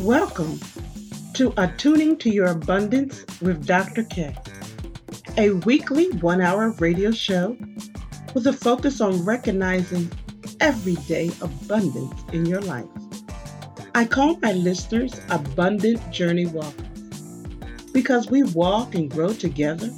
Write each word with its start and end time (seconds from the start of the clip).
Welcome 0.00 0.60
to 1.34 1.52
Attuning 1.56 2.18
to 2.18 2.30
Your 2.30 2.46
Abundance 2.46 3.24
with 3.40 3.66
Dr. 3.66 4.04
K, 4.04 4.32
a 5.36 5.50
weekly 5.50 6.10
one 6.20 6.40
hour 6.40 6.70
radio 6.78 7.10
show 7.10 7.56
with 8.32 8.46
a 8.46 8.52
focus 8.52 9.00
on 9.00 9.24
recognizing 9.24 10.08
everyday 10.60 11.32
abundance 11.40 12.14
in 12.32 12.46
your 12.46 12.60
life. 12.60 12.86
I 13.96 14.04
call 14.04 14.38
my 14.38 14.52
listeners 14.52 15.20
Abundant 15.30 16.12
Journey 16.12 16.46
Walkers 16.46 17.20
because 17.92 18.30
we 18.30 18.44
walk 18.44 18.94
and 18.94 19.10
grow 19.10 19.32
together 19.32 19.90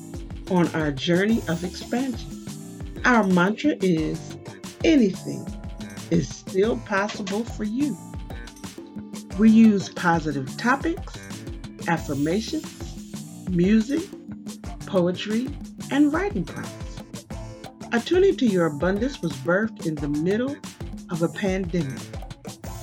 on 0.50 0.68
our 0.68 0.92
journey 0.92 1.42
of 1.46 1.62
expansion. 1.62 2.46
Our 3.04 3.24
mantra 3.24 3.74
is 3.82 4.34
anything 4.82 5.46
is 6.10 6.26
still 6.26 6.78
possible 6.78 7.44
for 7.44 7.64
you. 7.64 7.94
We 9.40 9.48
use 9.48 9.88
positive 9.88 10.54
topics, 10.58 11.18
affirmations, 11.88 13.48
music, 13.48 14.02
poetry, 14.84 15.48
and 15.90 16.12
writing 16.12 16.44
prompts. 16.44 17.00
Attuning 17.90 18.36
to 18.36 18.46
Your 18.46 18.66
Abundance 18.66 19.22
was 19.22 19.32
birthed 19.32 19.86
in 19.86 19.94
the 19.94 20.08
middle 20.08 20.54
of 21.08 21.22
a 21.22 21.28
pandemic 21.28 21.98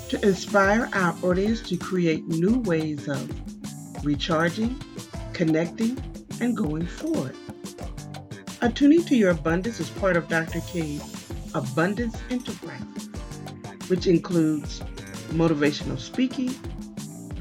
to 0.10 0.20
inspire 0.28 0.90
our 0.94 1.16
audience 1.22 1.62
to 1.70 1.78
create 1.78 2.26
new 2.26 2.58
ways 2.62 3.08
of 3.08 4.04
recharging, 4.04 4.82
connecting, 5.34 5.96
and 6.42 6.58
going 6.58 6.88
forward. 6.88 7.36
Attuning 8.62 9.04
to 9.04 9.16
Your 9.16 9.30
Abundance 9.30 9.80
is 9.80 9.92
part 9.92 10.18
of 10.18 10.28
Dr. 10.28 10.62
K's 10.62 11.04
Abundance 11.54 12.18
Enterprise, 12.32 13.10
which 13.90 14.08
includes 14.08 14.82
motivational 15.30 16.00
speaking, 16.00 16.50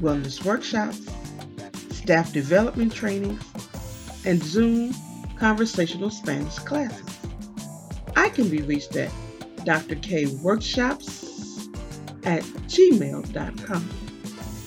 wellness 0.01 0.43
workshops, 0.43 1.07
staff 1.89 2.31
development 2.31 2.93
trainings, 2.93 3.43
and 4.25 4.41
Zoom 4.43 4.93
conversational 5.37 6.09
Spanish 6.09 6.57
classes. 6.59 7.05
I 8.15 8.29
can 8.29 8.49
be 8.49 8.61
reached 8.61 8.95
at 8.95 9.11
drkworkshops 9.59 11.27
at 12.25 12.43
gmail.com. 12.43 13.89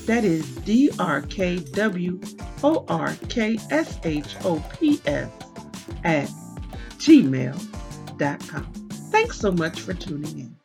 That 0.07 0.25
is 0.25 0.47
D 0.57 0.91
R 0.99 1.23
K 1.23 1.59
W 1.59 2.21
O 2.63 2.85
R 2.89 3.15
K 3.29 3.59
S 3.71 3.99
H 4.05 4.37
O 4.45 4.63
P 4.79 5.01
S 5.07 5.31
at 6.05 6.29
gmail.com. 6.99 8.73
Thanks 9.11 9.39
so 9.39 9.53
much 9.53 9.81
for 9.81 9.95
tuning 9.95 10.39
in. 10.39 10.60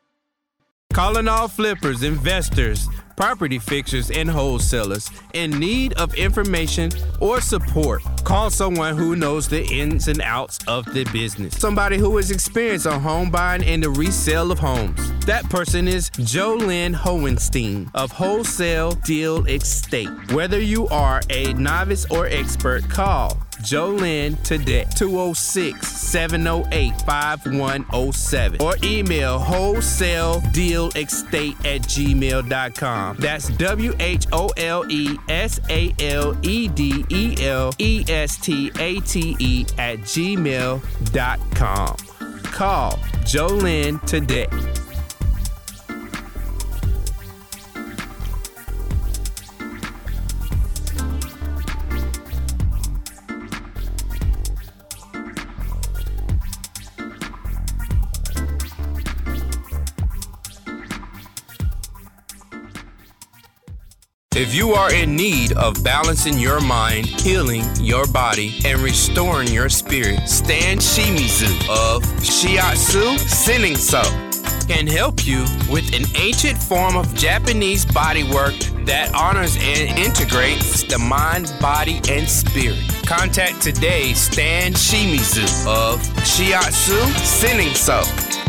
Calling 0.96 1.28
all 1.28 1.50
flippers, 1.50 2.04
investors, 2.04 2.88
property 3.18 3.60
fixers, 3.60 4.10
and 4.10 4.30
wholesalers 4.30 5.12
in 5.34 5.52
need 5.52 5.92
of 5.96 6.16
information 6.16 6.90
or 7.20 7.42
support. 7.42 8.02
Call 8.24 8.50
someone 8.50 8.96
who 8.96 9.18
knows 9.18 9.50
the 9.50 9.66
ins 9.66 10.08
and 10.08 10.22
outs 10.22 10.58
of 10.70 10.86
the 10.94 11.04
business. 11.12 11.58
Somebody 11.58 11.98
who 11.98 12.18
is 12.18 12.32
experienced 12.32 12.88
on 12.88 13.02
home 13.02 13.30
buying 13.30 13.62
and 13.66 13.84
the 13.84 13.90
resale 13.90 14.54
of 14.54 14.60
homes. 14.60 15.26
That 15.26 15.44
person 15.50 15.90
is 15.90 16.10
Jolynn 16.12 16.96
Hohenstein 16.96 17.92
of 17.94 18.14
Wholesale 18.14 18.92
Deal 18.92 19.46
Estate. 19.48 20.32
Whether 20.32 20.62
you 20.62 20.88
are 20.88 21.22
a 21.30 21.54
novice 21.56 22.06
or 22.10 22.28
expert, 22.28 22.90
call 22.90 23.38
Jolynn 23.58 24.42
today, 24.44 24.86
206 24.96 25.88
708 25.88 27.02
5107, 27.02 28.62
or 28.62 28.76
email 28.84 29.40
wholesale 29.40 30.42
deal 30.52 30.90
estate 30.96 31.58
at 31.66 31.82
gmail.com. 31.82 33.18
That's 33.18 33.50
W 33.50 33.94
H 34.00 34.28
O 34.32 34.50
L 34.58 34.86
E 34.90 35.18
S 35.30 35.60
A 35.70 35.94
L 36.00 36.38
E 36.44 36.68
D 36.68 37.06
E 37.10 37.36
L 37.46 37.74
E 37.80 38.06
S 38.08 38.38
T 38.38 38.72
A 38.80 39.00
T 39.02 39.36
E 39.40 39.66
at 39.78 40.00
gmail.com. 40.00 41.96
Call 42.44 42.92
Jolynn 43.26 44.06
today. 44.06 44.48
If 64.38 64.54
you 64.54 64.74
are 64.74 64.94
in 64.94 65.16
need 65.16 65.54
of 65.54 65.82
balancing 65.82 66.38
your 66.38 66.60
mind, 66.60 67.06
healing 67.06 67.64
your 67.80 68.06
body, 68.06 68.60
and 68.66 68.82
restoring 68.82 69.48
your 69.48 69.70
spirit, 69.70 70.28
Stan 70.28 70.78
Shimizu 70.78 71.48
of 71.70 72.04
Shiatsu 72.20 73.16
Senninso 73.16 74.04
can 74.68 74.88
help 74.88 75.26
you 75.26 75.46
with 75.72 75.88
an 75.96 76.04
ancient 76.18 76.58
form 76.62 76.98
of 76.98 77.14
Japanese 77.14 77.86
bodywork 77.86 78.86
that 78.86 79.16
honors 79.16 79.56
and 79.56 79.98
integrates 79.98 80.84
the 80.84 81.00
mind, 81.00 81.56
body, 81.62 82.02
and 82.10 82.28
spirit. 82.28 82.84
Contact 83.06 83.62
today 83.62 84.12
Stan 84.12 84.74
Shimizu 84.74 85.46
of 85.66 86.02
Shiatsu 86.26 87.00
Senninso 87.24 88.04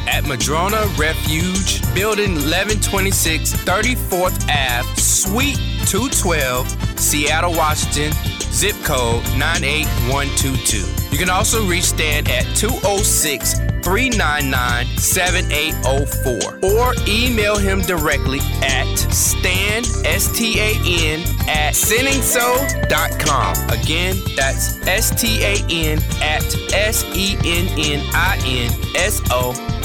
at 0.08 0.26
Madrona 0.26 0.84
Refuge, 0.96 1.80
Building 1.94 2.32
1126, 2.34 3.52
34th 3.52 4.48
Ave, 4.50 5.00
Suite 5.00 5.75
212, 5.86 6.98
Seattle, 6.98 7.52
Washington, 7.52 8.12
zip 8.52 8.76
code 8.82 9.22
98122. 9.38 11.06
You 11.12 11.18
can 11.18 11.30
also 11.30 11.64
reach 11.66 11.84
Stan 11.84 12.26
at 12.28 12.44
206 12.56 13.60
399 13.86 14.86
7804 14.98 16.58
or 16.68 16.92
email 17.06 17.56
him 17.56 17.80
directly 17.82 18.40
at 18.60 18.96
stan, 19.12 19.84
S-T-A-N, 20.04 21.20
at 21.48 21.74
senninso.com. 21.74 23.54
Again, 23.70 24.16
that's 24.34 24.84
S-T-A-N 24.88 25.98
at 26.20 26.42
S-E-N-N-I-N-S-O 26.74 27.36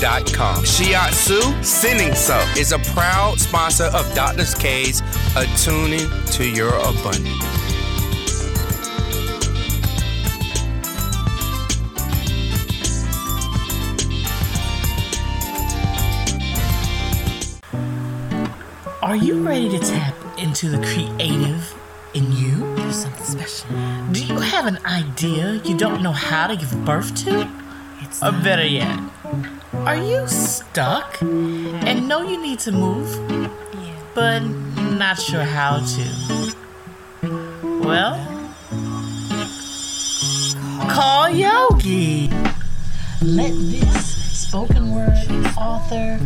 Shiatsu 0.02 1.42
Senninso 1.62 2.58
is 2.58 2.72
a 2.72 2.80
proud 2.96 3.40
sponsor 3.40 3.86
of 3.94 4.12
Dr. 4.16 4.46
K's 4.60 5.00
Attuning 5.34 6.10
to 6.26 6.46
Your 6.46 6.74
Abundance. 6.76 7.30
Are 19.02 19.16
you 19.16 19.42
ready 19.42 19.70
to 19.70 19.80
tap 19.80 20.14
into 20.38 20.68
the 20.68 20.80
creative 20.80 21.74
in 22.14 22.30
you? 22.34 22.76
Do 22.76 22.92
something 22.92 23.24
special. 23.24 23.70
Do 24.12 24.26
you 24.26 24.38
have 24.38 24.68
an 24.68 24.80
idea 24.86 25.62
you 25.64 25.78
don't 25.78 26.04
know 26.04 26.12
how 26.12 26.48
to 26.48 26.58
give 26.58 26.84
birth 26.84 27.16
to? 27.24 27.50
It's 28.02 28.22
or 28.22 28.34
better 28.34 28.68
yet, 28.68 29.00
are 29.74 29.96
you 29.96 30.28
stuck 30.28 31.22
and 31.22 32.10
know 32.10 32.22
you 32.22 32.42
need 32.42 32.60
to 32.60 32.74
move, 32.74 33.10
but 34.14 34.42
not 35.02 35.20
sure 35.20 35.44
how 35.44 35.84
to? 35.84 36.54
Well, 37.84 38.14
call 40.92 41.28
Yogi. 41.28 42.30
Let 43.20 43.52
this 43.52 44.21
spoken 44.42 44.92
word 44.92 45.14
author, 45.56 46.18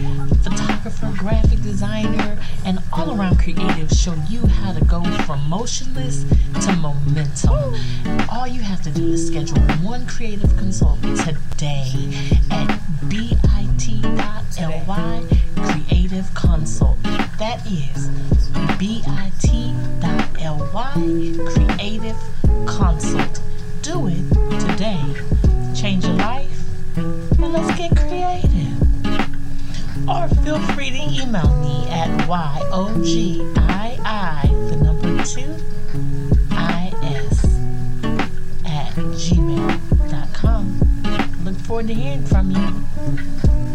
photographer, 0.41 1.11
graphic 1.17 1.61
designer, 1.61 2.37
and 2.65 2.79
all 2.93 3.13
around 3.19 3.37
creative 3.37 3.91
show 3.91 4.15
you 4.29 4.47
how 4.47 4.71
to 4.71 4.83
go 4.85 5.03
from 5.23 5.47
motionless 5.49 6.23
to 6.63 6.73
momentum. 6.77 7.75
All 8.29 8.47
you 8.47 8.61
have 8.61 8.81
to 8.83 8.89
do 8.89 9.11
is 9.11 9.27
schedule 9.27 9.61
one 9.83 10.07
creative 10.07 10.55
consult 10.55 11.01
today 11.01 11.91
at 12.51 12.79
bit.ly 13.09 14.41
creative 15.55 16.33
consult. 16.33 17.03
That 17.37 17.65
is 17.67 18.07
bit.ly 18.79 19.35
creative 21.53 22.17
consult. 22.65 23.41
Do 23.81 24.07
it 24.07 24.59
today. 24.59 25.03
Change 25.75 26.05
your 26.05 26.13
life 26.13 26.64
let's 27.55 27.77
get 27.77 27.95
creative. 27.95 28.81
Or 30.07 30.27
feel 30.43 30.59
free 30.73 30.91
to 30.91 31.23
email 31.23 31.55
me 31.61 31.87
at 31.89 32.09
YOGII, 32.27 33.55
the 34.69 34.75
number 34.83 35.23
two, 35.23 35.55
IS 36.51 37.45
at 38.65 38.93
gmail.com. 39.23 40.63
Look 41.45 41.55
forward 41.57 41.87
to 41.87 41.93
hearing 41.93 42.25
from 42.25 42.51
you. 42.51 43.74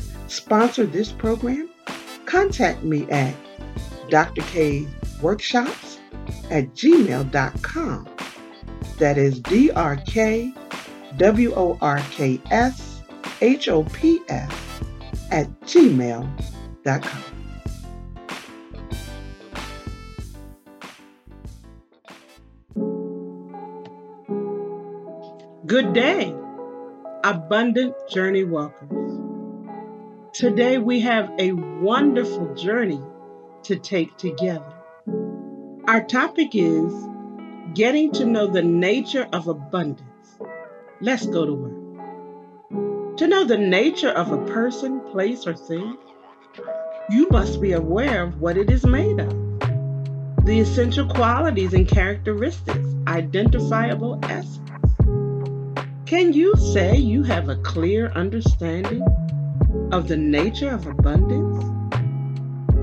sponsor 0.31 0.85
this 0.85 1.11
program, 1.11 1.69
contact 2.25 2.83
me 2.83 3.09
at 3.09 3.35
drkworkshops 4.09 5.97
at 6.49 6.73
gmail.com. 6.73 8.07
That 8.97 9.17
is 9.17 9.39
D 9.39 9.71
R 9.71 9.97
K 9.97 10.53
W 11.17 11.53
O 11.55 11.77
R 11.81 11.99
K 12.11 12.39
S 12.51 13.01
H 13.41 13.67
O 13.67 13.83
P 13.83 14.21
S 14.29 14.53
at 15.31 15.47
gmail.com. 15.61 17.23
Good 25.65 25.93
day, 25.93 26.35
abundant 27.23 27.95
journey 28.09 28.43
walkers. 28.43 29.00
Today 30.41 30.79
we 30.79 31.01
have 31.01 31.31
a 31.37 31.51
wonderful 31.51 32.55
journey 32.55 32.99
to 33.61 33.75
take 33.75 34.17
together. 34.17 34.73
Our 35.87 36.03
topic 36.03 36.55
is 36.55 36.91
getting 37.75 38.11
to 38.13 38.25
know 38.25 38.47
the 38.47 38.63
nature 38.63 39.29
of 39.33 39.47
abundance. 39.47 40.39
Let's 40.99 41.27
go 41.27 41.45
to 41.45 41.53
work. 41.53 43.17
To 43.17 43.27
know 43.27 43.43
the 43.43 43.59
nature 43.59 44.09
of 44.09 44.31
a 44.31 44.43
person, 44.47 45.01
place, 45.11 45.45
or 45.45 45.53
thing, 45.53 45.95
you 47.11 47.27
must 47.29 47.61
be 47.61 47.73
aware 47.73 48.23
of 48.23 48.41
what 48.41 48.57
it 48.57 48.71
is 48.71 48.83
made 48.83 49.19
of, 49.19 49.29
the 50.43 50.59
essential 50.59 51.07
qualities 51.07 51.75
and 51.75 51.87
characteristics, 51.87 52.87
identifiable 53.05 54.19
essence 54.23 54.57
can 56.11 56.33
you 56.33 56.53
say 56.57 56.97
you 56.97 57.23
have 57.23 57.47
a 57.47 57.55
clear 57.55 58.09
understanding 58.09 59.01
of 59.91 60.07
the 60.07 60.17
nature 60.17 60.69
of 60.69 60.87
abundance? 60.87 61.63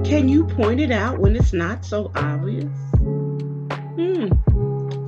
Can 0.06 0.28
you 0.28 0.44
point 0.44 0.80
it 0.80 0.90
out 0.90 1.18
when 1.18 1.36
it's 1.36 1.52
not 1.52 1.84
so 1.84 2.10
obvious? 2.14 2.72
Hmm, 3.96 4.28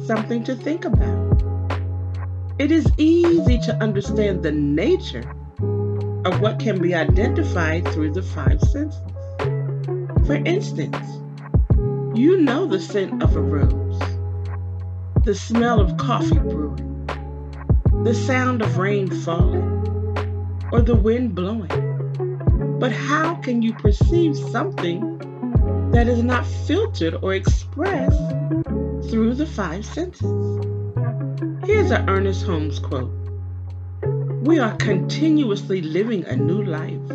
something 0.06 0.44
to 0.44 0.54
think 0.54 0.84
about. 0.84 1.42
It 2.58 2.70
is 2.70 2.86
easy 2.96 3.58
to 3.60 3.74
understand 3.82 4.42
the 4.42 4.52
nature 4.52 5.28
of 6.24 6.40
what 6.40 6.58
can 6.58 6.80
be 6.80 6.94
identified 6.94 7.88
through 7.88 8.12
the 8.12 8.22
five 8.22 8.60
senses. 8.60 9.00
For 10.26 10.34
instance, 10.34 10.96
you 12.14 12.40
know 12.40 12.66
the 12.66 12.80
scent 12.80 13.22
of 13.22 13.36
a 13.36 13.40
rose, 13.40 13.98
the 15.24 15.34
smell 15.34 15.80
of 15.80 15.96
coffee 15.96 16.38
brewing 16.38 16.90
the 18.02 18.14
sound 18.14 18.62
of 18.62 18.78
rain 18.78 19.10
falling, 19.10 19.69
or 20.72 20.82
the 20.82 20.94
wind 20.94 21.34
blowing. 21.34 21.68
But 22.78 22.92
how 22.92 23.34
can 23.36 23.62
you 23.62 23.74
perceive 23.74 24.36
something 24.36 25.18
that 25.92 26.08
is 26.08 26.22
not 26.22 26.46
filtered 26.46 27.16
or 27.22 27.34
expressed 27.34 28.30
through 29.10 29.34
the 29.34 29.46
five 29.46 29.84
senses? 29.84 30.66
Here's 31.64 31.90
an 31.90 32.08
Ernest 32.08 32.44
Holmes 32.44 32.78
quote 32.78 33.12
We 34.42 34.58
are 34.58 34.74
continuously 34.76 35.82
living 35.82 36.24
a 36.24 36.36
new 36.36 36.62
life, 36.62 37.10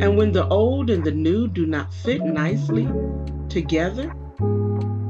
and 0.00 0.16
when 0.16 0.32
the 0.32 0.46
old 0.48 0.90
and 0.90 1.04
the 1.04 1.12
new 1.12 1.48
do 1.48 1.66
not 1.66 1.92
fit 1.92 2.22
nicely 2.22 2.88
together, 3.48 4.12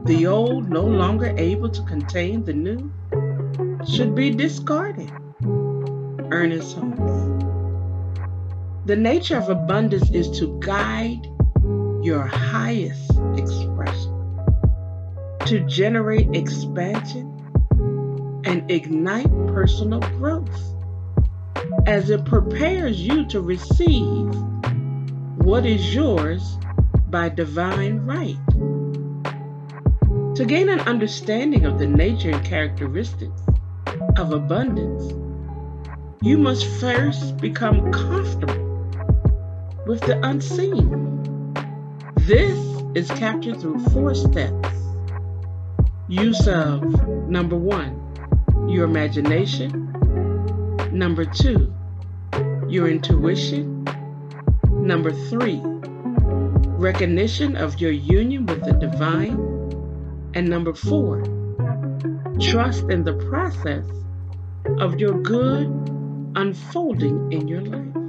the 0.04 0.26
old 0.26 0.70
no 0.70 0.82
longer 0.82 1.34
able 1.36 1.68
to 1.68 1.82
contain 1.82 2.44
the 2.44 2.54
new, 2.54 2.92
should 3.86 4.14
be 4.14 4.30
discarded. 4.30 5.10
Ernest 6.30 6.76
Holmes. 6.76 7.37
The 8.88 8.96
nature 8.96 9.36
of 9.36 9.50
abundance 9.50 10.08
is 10.12 10.30
to 10.38 10.58
guide 10.60 11.26
your 12.02 12.24
highest 12.24 13.10
expression, 13.36 14.18
to 15.44 15.60
generate 15.68 16.34
expansion 16.34 17.30
and 18.46 18.70
ignite 18.70 19.30
personal 19.48 20.00
growth 20.00 20.58
as 21.86 22.08
it 22.08 22.24
prepares 22.24 22.98
you 22.98 23.26
to 23.26 23.42
receive 23.42 24.34
what 25.36 25.66
is 25.66 25.94
yours 25.94 26.56
by 27.10 27.28
divine 27.28 28.06
right. 28.06 28.38
To 30.34 30.46
gain 30.46 30.70
an 30.70 30.80
understanding 30.80 31.66
of 31.66 31.78
the 31.78 31.86
nature 31.86 32.30
and 32.30 32.42
characteristics 32.42 33.42
of 34.16 34.32
abundance, 34.32 35.12
you 36.22 36.38
must 36.38 36.64
first 36.80 37.36
become 37.36 37.92
comfortable 37.92 38.67
with 39.88 40.02
the 40.02 40.20
unseen. 40.22 41.54
This 42.18 42.58
is 42.94 43.10
captured 43.18 43.58
through 43.58 43.78
four 43.86 44.14
steps. 44.14 44.68
Use 46.08 46.46
of 46.46 46.82
number 47.26 47.56
one, 47.56 47.96
your 48.68 48.84
imagination. 48.84 49.90
Number 50.92 51.24
two, 51.24 51.72
your 52.68 52.86
intuition. 52.86 53.84
Number 54.70 55.10
three, 55.10 55.62
recognition 55.64 57.56
of 57.56 57.80
your 57.80 57.92
union 57.92 58.44
with 58.44 58.62
the 58.62 58.72
divine. 58.72 59.40
And 60.34 60.50
number 60.50 60.74
four, 60.74 61.22
trust 62.38 62.90
in 62.90 63.04
the 63.04 63.14
process 63.30 63.86
of 64.80 65.00
your 65.00 65.14
good 65.22 65.66
unfolding 66.36 67.32
in 67.32 67.48
your 67.48 67.62
life. 67.62 68.07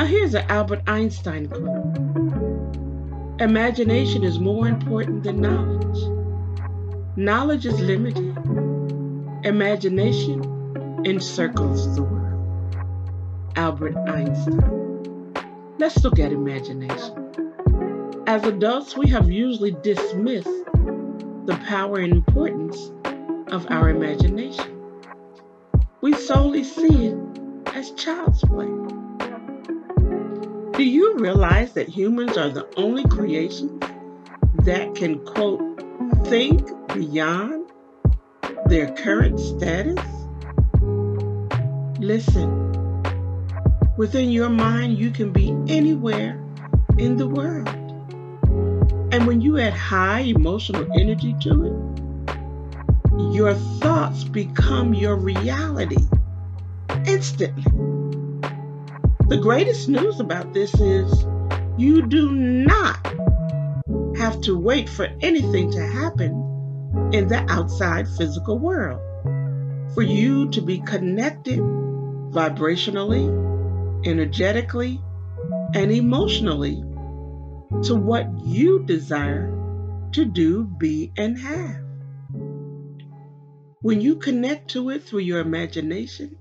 Now, 0.00 0.06
here's 0.06 0.32
an 0.32 0.46
Albert 0.48 0.80
Einstein 0.86 1.46
quote 1.46 3.38
Imagination 3.38 4.24
is 4.24 4.38
more 4.38 4.66
important 4.66 5.24
than 5.24 5.42
knowledge. 5.42 5.98
Knowledge 7.16 7.66
is 7.66 7.78
limited, 7.82 8.34
imagination 9.44 10.40
encircles 11.04 11.96
the 11.96 12.02
world. 12.02 12.76
Albert 13.56 13.94
Einstein. 14.08 15.34
Let's 15.76 16.02
look 16.02 16.18
at 16.18 16.32
imagination. 16.32 18.24
As 18.26 18.44
adults, 18.44 18.96
we 18.96 19.06
have 19.10 19.30
usually 19.30 19.76
dismissed 19.82 20.64
the 21.44 21.60
power 21.66 21.98
and 21.98 22.14
importance 22.14 22.90
of 23.52 23.70
our 23.70 23.90
imagination 23.90 24.80
we 26.00 26.14
solely 26.14 26.64
see 26.64 27.08
it 27.08 27.18
as 27.74 27.90
child's 27.90 28.42
play. 28.44 28.99
Do 30.80 30.86
you 30.86 31.18
realize 31.18 31.74
that 31.74 31.90
humans 31.90 32.38
are 32.38 32.48
the 32.48 32.66
only 32.78 33.04
creation 33.04 33.80
that 34.64 34.94
can, 34.94 35.18
quote, 35.26 35.60
think 36.28 36.66
beyond 36.94 37.70
their 38.64 38.90
current 38.94 39.38
status? 39.38 40.02
Listen, 41.98 42.72
within 43.98 44.30
your 44.30 44.48
mind, 44.48 44.96
you 44.96 45.10
can 45.10 45.32
be 45.32 45.50
anywhere 45.68 46.42
in 46.96 47.18
the 47.18 47.28
world. 47.28 47.68
And 49.12 49.26
when 49.26 49.42
you 49.42 49.58
add 49.58 49.74
high 49.74 50.20
emotional 50.20 50.90
energy 50.98 51.36
to 51.42 51.66
it, 51.66 53.34
your 53.34 53.52
thoughts 53.52 54.24
become 54.24 54.94
your 54.94 55.16
reality 55.16 56.02
instantly. 57.04 58.09
The 59.30 59.38
greatest 59.38 59.88
news 59.88 60.18
about 60.18 60.52
this 60.54 60.74
is 60.80 61.24
you 61.78 62.02
do 62.02 62.32
not 62.32 62.98
have 64.16 64.40
to 64.40 64.58
wait 64.58 64.88
for 64.88 65.06
anything 65.20 65.70
to 65.70 65.80
happen 65.80 66.32
in 67.12 67.28
the 67.28 67.46
outside 67.48 68.08
physical 68.08 68.58
world 68.58 69.00
for 69.94 70.02
you 70.02 70.50
to 70.50 70.60
be 70.60 70.80
connected 70.80 71.60
vibrationally, 71.60 73.28
energetically, 74.04 75.00
and 75.74 75.92
emotionally 75.92 76.82
to 77.84 77.94
what 77.94 78.26
you 78.44 78.82
desire 78.84 79.48
to 80.10 80.24
do, 80.24 80.64
be, 80.64 81.12
and 81.16 81.38
have. 81.38 81.76
When 83.80 84.00
you 84.00 84.16
connect 84.16 84.72
to 84.72 84.90
it 84.90 85.04
through 85.04 85.20
your 85.20 85.38
imagination, 85.38 86.36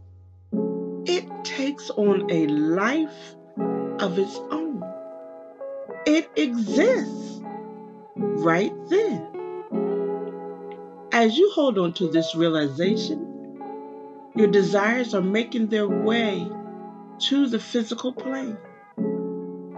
it 1.10 1.44
takes 1.44 1.90
on 1.90 2.30
a 2.30 2.46
life 2.46 3.36
of 4.00 4.20
its 4.20 4.38
own. 4.52 4.84
It 6.06 6.30
exists 6.36 7.42
right 8.14 8.72
then. 8.90 9.26
As 11.12 11.36
you 11.36 11.52
hold 11.56 11.80
on 11.80 11.94
to 11.94 12.08
this 12.12 12.36
realization, 12.36 13.60
your 14.36 14.50
desires 14.50 15.16
are 15.16 15.22
making 15.22 15.68
their 15.68 15.88
way 15.88 16.48
to 17.22 17.48
the 17.48 17.60
physical 17.60 18.14
plane 18.14 18.58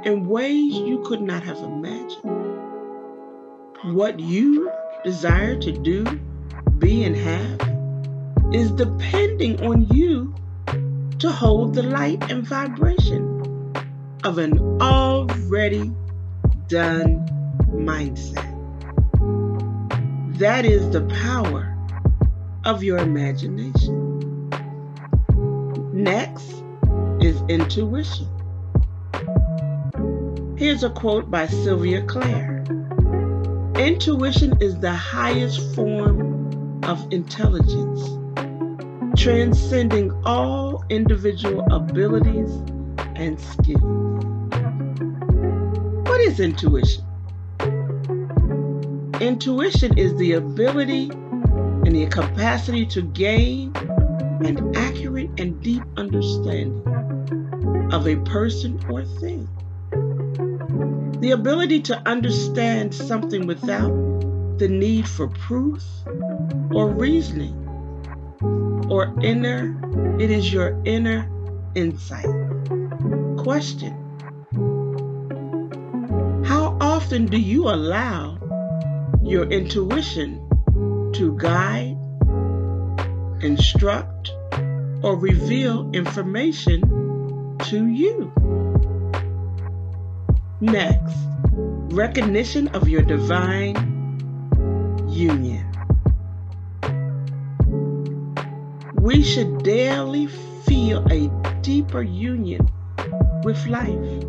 in 0.03 0.27
ways 0.27 0.73
you 0.73 1.01
could 1.05 1.21
not 1.21 1.43
have 1.43 1.59
imagined. 1.59 2.25
What 3.83 4.19
you 4.19 4.69
desire 5.05 5.57
to 5.61 5.71
do, 5.71 6.03
be, 6.77 7.05
and 7.05 7.15
have 7.15 8.53
is 8.53 8.69
depending 8.71 9.65
on 9.65 9.88
you 9.88 10.35
to 11.21 11.31
hold 11.31 11.75
the 11.75 11.83
light 11.83 12.31
and 12.31 12.43
vibration 12.43 13.75
of 14.23 14.39
an 14.39 14.57
already 14.81 15.91
done 16.67 17.27
mindset. 17.69 18.49
That 20.39 20.65
is 20.65 20.89
the 20.89 21.01
power 21.23 21.77
of 22.65 22.83
your 22.83 22.97
imagination. 22.97 24.49
Next 25.93 26.63
is 27.21 27.39
intuition. 27.47 28.27
Here's 30.57 30.83
a 30.83 30.89
quote 30.89 31.29
by 31.29 31.45
Sylvia 31.45 32.01
Clare 32.01 32.63
Intuition 33.75 34.59
is 34.59 34.79
the 34.79 34.91
highest 34.91 35.75
form 35.75 36.81
of 36.83 37.13
intelligence, 37.13 38.09
transcending 39.21 40.11
all 40.25 40.83
individual 40.89 41.63
abilities 41.71 42.49
and 43.15 43.39
skills. 43.39 44.23
What 46.07 46.19
is 46.21 46.39
intuition? 46.39 47.05
Intuition 49.19 49.95
is 49.95 50.15
the 50.15 50.33
ability 50.33 51.11
and 51.11 51.95
the 51.95 52.07
capacity 52.07 52.83
to 52.87 53.03
gain 53.03 53.71
an 54.43 54.75
accurate 54.75 55.29
and 55.39 55.61
deep 55.61 55.83
understanding 55.97 56.81
of 57.93 58.07
a 58.07 58.15
person 58.25 58.83
or 58.89 59.05
thing. 59.05 59.47
The 61.19 61.29
ability 61.33 61.81
to 61.81 62.09
understand 62.09 62.91
something 62.95 63.45
without 63.45 63.91
the 64.57 64.67
need 64.67 65.07
for 65.07 65.27
proof 65.27 65.83
or 66.71 66.89
reasoning 66.89 67.60
or 68.89 69.13
inner, 69.21 69.77
it 70.19 70.29
is 70.31 70.51
your 70.51 70.81
inner 70.85 71.29
insight. 71.75 72.25
Question 73.38 73.97
How 76.45 76.77
often 76.81 77.25
do 77.25 77.38
you 77.38 77.69
allow 77.69 78.38
your 79.23 79.50
intuition 79.50 80.47
to 81.13 81.38
guide, 81.38 81.97
instruct, 83.43 84.31
or 85.03 85.15
reveal 85.15 85.89
information 85.93 86.81
to 87.65 87.88
you. 87.88 88.31
Next, 90.59 91.15
recognition 91.93 92.67
of 92.69 92.88
your 92.88 93.01
divine 93.01 93.75
union. 95.09 95.70
We 99.01 99.24
should 99.24 99.63
daily 99.63 100.27
feel 100.27 101.03
a 101.12 101.27
deeper 101.63 102.03
union 102.03 102.70
with 103.43 103.65
life, 103.65 104.24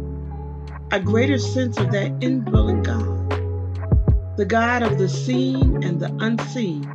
a 0.91 0.99
greater 0.99 1.39
sense 1.39 1.77
of 1.77 1.93
that 1.93 2.11
indwelling 2.23 2.83
God 2.83 3.23
the 4.39 4.47
God 4.47 4.83
of 4.83 4.97
the 4.97 5.11
seen 5.11 5.85
and 5.85 6.01
the 6.01 6.11
unseen 6.21 6.91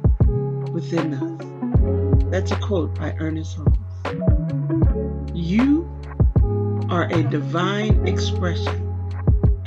within 0.74 1.14
us. 1.14 2.32
That's 2.32 2.52
a 2.52 2.56
quote 2.56 2.96
by 2.96 3.16
Ernest 3.20 3.58
Holmes. 3.58 3.78
You 5.36 5.88
are 6.90 7.04
a 7.04 7.22
divine 7.22 8.08
expression 8.08 8.84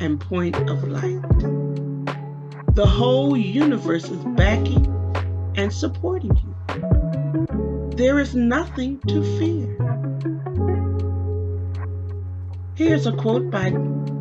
and 0.01 0.21
point 0.21 0.57
of 0.69 0.83
light. 0.83 1.23
The 2.75 2.87
whole 2.87 3.37
universe 3.37 4.11
is 4.11 4.25
backing 4.35 4.85
and 5.55 5.73
supporting 5.73 6.37
you. 6.37 6.50
There 7.97 8.19
is 8.19 8.35
nothing 8.35 9.01
to 9.09 9.23
fear. 9.39 9.77
Here's 12.75 13.07
a 13.07 13.13
quote 13.13 13.51
by 13.51 13.71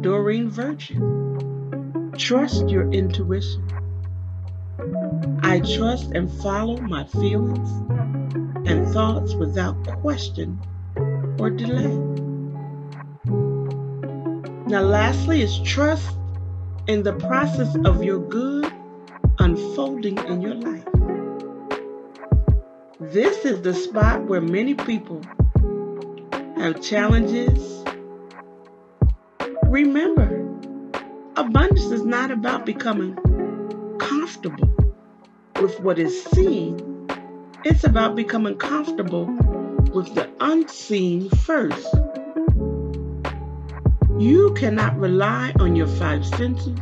Doreen 0.01 0.49
Virtue. 0.49 2.11
Trust 2.17 2.67
your 2.67 2.91
intuition. 2.91 3.63
I 5.41 5.61
trust 5.61 6.11
and 6.11 6.29
follow 6.41 6.77
my 6.77 7.05
feelings 7.05 7.69
and 8.67 8.87
thoughts 8.89 9.33
without 9.35 9.81
question 10.01 10.59
or 11.39 11.49
delay. 11.49 11.95
Now, 14.67 14.81
lastly, 14.81 15.41
is 15.41 15.57
trust 15.59 16.17
in 16.87 17.03
the 17.03 17.13
process 17.13 17.75
of 17.85 18.03
your 18.03 18.19
good 18.19 18.71
unfolding 19.39 20.17
in 20.17 20.41
your 20.41 20.55
life. 20.55 20.88
This 23.11 23.43
is 23.43 23.61
the 23.63 23.73
spot 23.73 24.25
where 24.25 24.39
many 24.39 24.75
people 24.75 25.23
have 26.57 26.79
challenges. 26.79 27.83
Remember, 29.63 30.39
Abundance 31.35 31.85
is 31.85 32.03
not 32.05 32.29
about 32.29 32.67
becoming 32.67 33.15
comfortable 33.97 34.69
with 35.59 35.79
what 35.79 35.97
is 35.97 36.23
seen, 36.25 37.07
it's 37.65 37.83
about 37.83 38.15
becoming 38.15 38.57
comfortable 38.57 39.25
with 39.91 40.13
the 40.13 40.29
unseen 40.39 41.29
first. 41.29 41.87
You 44.19 44.53
cannot 44.53 44.99
rely 44.99 45.51
on 45.59 45.75
your 45.75 45.87
five 45.87 46.23
senses, 46.25 46.79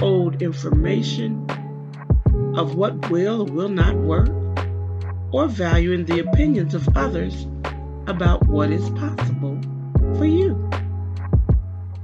old 0.00 0.42
information 0.42 1.44
of 2.56 2.76
what 2.76 3.10
will 3.10 3.42
or 3.42 3.52
will 3.52 3.68
not 3.68 3.96
work, 3.96 4.28
or 5.32 5.46
valuing 5.46 6.04
the 6.04 6.20
opinions 6.20 6.74
of 6.74 6.88
others 6.96 7.46
about 8.06 8.46
what 8.46 8.70
is 8.70 8.88
possible 8.90 9.60
for 10.16 10.24
you. 10.24 10.70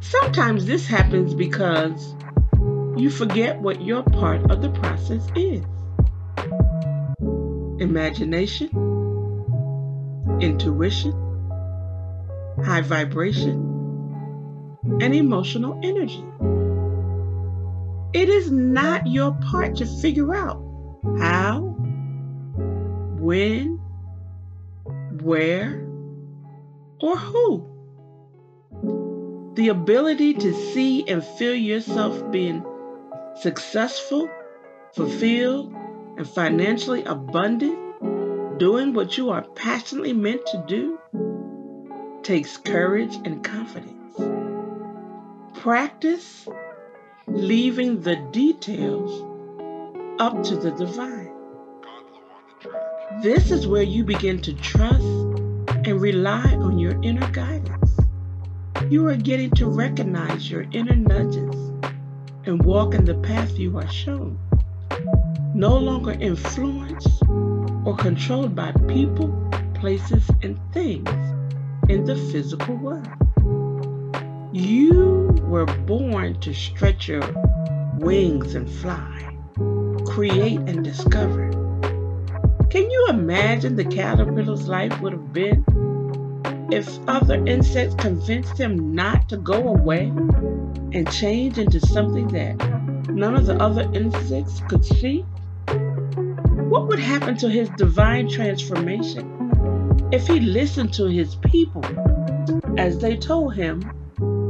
Sometimes 0.00 0.66
this 0.66 0.86
happens 0.86 1.34
because 1.34 2.14
you 2.96 3.10
forget 3.10 3.60
what 3.60 3.82
your 3.82 4.02
part 4.02 4.50
of 4.50 4.62
the 4.62 4.70
process 4.70 5.26
is 5.34 5.64
imagination, 7.80 8.68
intuition, 10.40 11.12
high 12.64 12.80
vibration, 12.80 13.74
and 15.00 15.14
emotional 15.14 15.80
energy. 15.82 16.24
It 18.12 18.28
is 18.28 18.50
not 18.50 19.06
your 19.06 19.32
part 19.32 19.76
to 19.76 19.86
figure 19.86 20.34
out 20.34 20.62
how, 21.18 21.73
when, 23.24 23.80
where, 25.22 25.80
or 27.00 27.16
who 27.16 27.70
the 29.54 29.68
ability 29.68 30.34
to 30.34 30.52
see 30.72 31.08
and 31.08 31.24
feel 31.24 31.54
yourself 31.54 32.30
being 32.30 32.62
successful, 33.40 34.28
fulfilled, 34.94 35.72
and 36.18 36.28
financially 36.28 37.04
abundant, 37.04 38.58
doing 38.58 38.92
what 38.92 39.16
you 39.16 39.30
are 39.30 39.42
passionately 39.42 40.12
meant 40.12 40.44
to 40.46 40.64
do, 40.66 40.98
takes 42.22 42.56
courage 42.56 43.14
and 43.24 43.42
confidence. 43.42 44.16
Practice 45.60 46.48
leaving 47.26 48.02
the 48.02 48.16
details 48.32 49.22
up 50.18 50.42
to 50.42 50.56
the 50.56 50.72
divine. 50.72 51.23
This 53.22 53.50
is 53.50 53.66
where 53.66 53.82
you 53.82 54.04
begin 54.04 54.40
to 54.42 54.52
trust 54.54 55.04
and 55.86 56.00
rely 56.00 56.54
on 56.54 56.78
your 56.78 57.00
inner 57.02 57.30
guidance 57.30 57.84
you 58.90 59.08
are 59.08 59.16
getting 59.16 59.50
to 59.50 59.66
recognize 59.66 60.50
your 60.50 60.66
inner 60.72 60.94
nudges 60.94 61.54
and 62.44 62.62
walk 62.62 62.94
in 62.94 63.04
the 63.04 63.14
path 63.14 63.58
you 63.58 63.78
are 63.78 63.88
shown. 63.88 64.38
No 65.54 65.76
longer 65.76 66.12
influenced 66.12 67.22
or 67.84 67.96
controlled 67.96 68.54
by 68.54 68.72
people, 68.86 69.28
places, 69.74 70.28
and 70.42 70.58
things 70.72 71.08
in 71.88 72.04
the 72.04 72.16
physical 72.30 72.76
world. 72.76 73.08
You 74.52 75.34
were 75.44 75.66
born 75.66 76.38
to 76.40 76.52
stretch 76.52 77.08
your 77.08 77.22
wings 77.98 78.54
and 78.54 78.68
fly, 78.68 79.36
create 80.04 80.60
and 80.60 80.84
discover. 80.84 81.63
Can 82.74 82.90
you 82.90 83.06
imagine 83.08 83.76
the 83.76 83.84
caterpillar's 83.84 84.66
life 84.66 85.00
would 85.00 85.12
have 85.12 85.32
been 85.32 85.64
if 86.72 86.98
other 87.06 87.36
insects 87.46 87.94
convinced 87.94 88.58
him 88.58 88.92
not 88.96 89.28
to 89.28 89.36
go 89.36 89.68
away 89.68 90.06
and 90.92 91.08
change 91.08 91.56
into 91.56 91.78
something 91.78 92.26
that 92.32 92.56
none 93.08 93.36
of 93.36 93.46
the 93.46 93.56
other 93.62 93.88
insects 93.92 94.60
could 94.68 94.84
see? 94.84 95.20
What 96.68 96.88
would 96.88 96.98
happen 96.98 97.36
to 97.36 97.48
his 97.48 97.68
divine 97.70 98.28
transformation 98.28 100.10
if 100.10 100.26
he 100.26 100.40
listened 100.40 100.92
to 100.94 101.06
his 101.06 101.36
people 101.36 101.84
as 102.76 102.98
they 102.98 103.16
told 103.16 103.54
him 103.54 103.82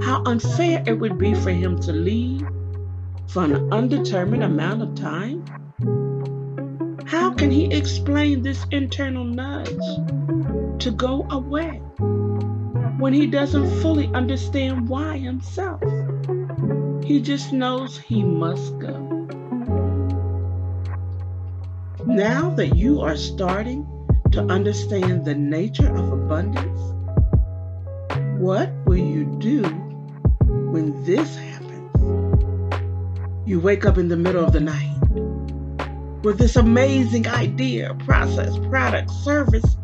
how 0.03 0.23
unfair 0.25 0.83
it 0.87 0.99
would 0.99 1.19
be 1.19 1.35
for 1.35 1.51
him 1.51 1.79
to 1.81 1.93
leave 1.93 2.49
for 3.27 3.45
an 3.45 3.71
undetermined 3.71 4.45
amount 4.45 4.81
of 4.81 4.95
time? 4.95 5.45
How 7.07 7.35
can 7.35 7.51
he 7.51 7.67
explain 7.67 8.43
this 8.43 8.65
internal 8.71 9.25
nudge 9.25 9.69
to 10.79 10.91
go 10.91 11.27
away 11.31 11.83
when 12.99 13.13
he 13.13 13.27
doesn't 13.27 13.83
fully 13.83 14.09
understand 14.15 14.89
why 14.89 15.19
himself? 15.19 15.83
He 17.05 17.21
just 17.21 17.53
knows 17.53 17.99
he 17.99 18.23
must 18.23 18.79
go. 18.79 18.97
Now 22.07 22.51
that 22.51 22.75
you 22.75 23.03
are 23.03 23.17
starting 23.17 23.87
to 24.33 24.41
understand 24.47 25.27
the 25.27 25.35
nature 25.35 25.95
of 25.95 26.11
abundance, 26.11 26.81
what 28.41 28.73
will 28.87 28.97
you 28.97 29.25
do 29.39 29.63
when 30.73 31.05
this 31.05 31.37
happens? 31.37 32.75
You 33.47 33.61
wake 33.61 33.85
up 33.85 33.99
in 33.99 34.09
the 34.09 34.17
middle 34.17 34.45
of 34.45 34.53
the 34.53 34.61
night 34.61 34.94
with 36.25 36.39
this 36.39 36.57
amazing 36.57 37.29
idea, 37.29 37.95
process, 38.07 38.57
product, 38.71 39.11
service, 39.11 39.77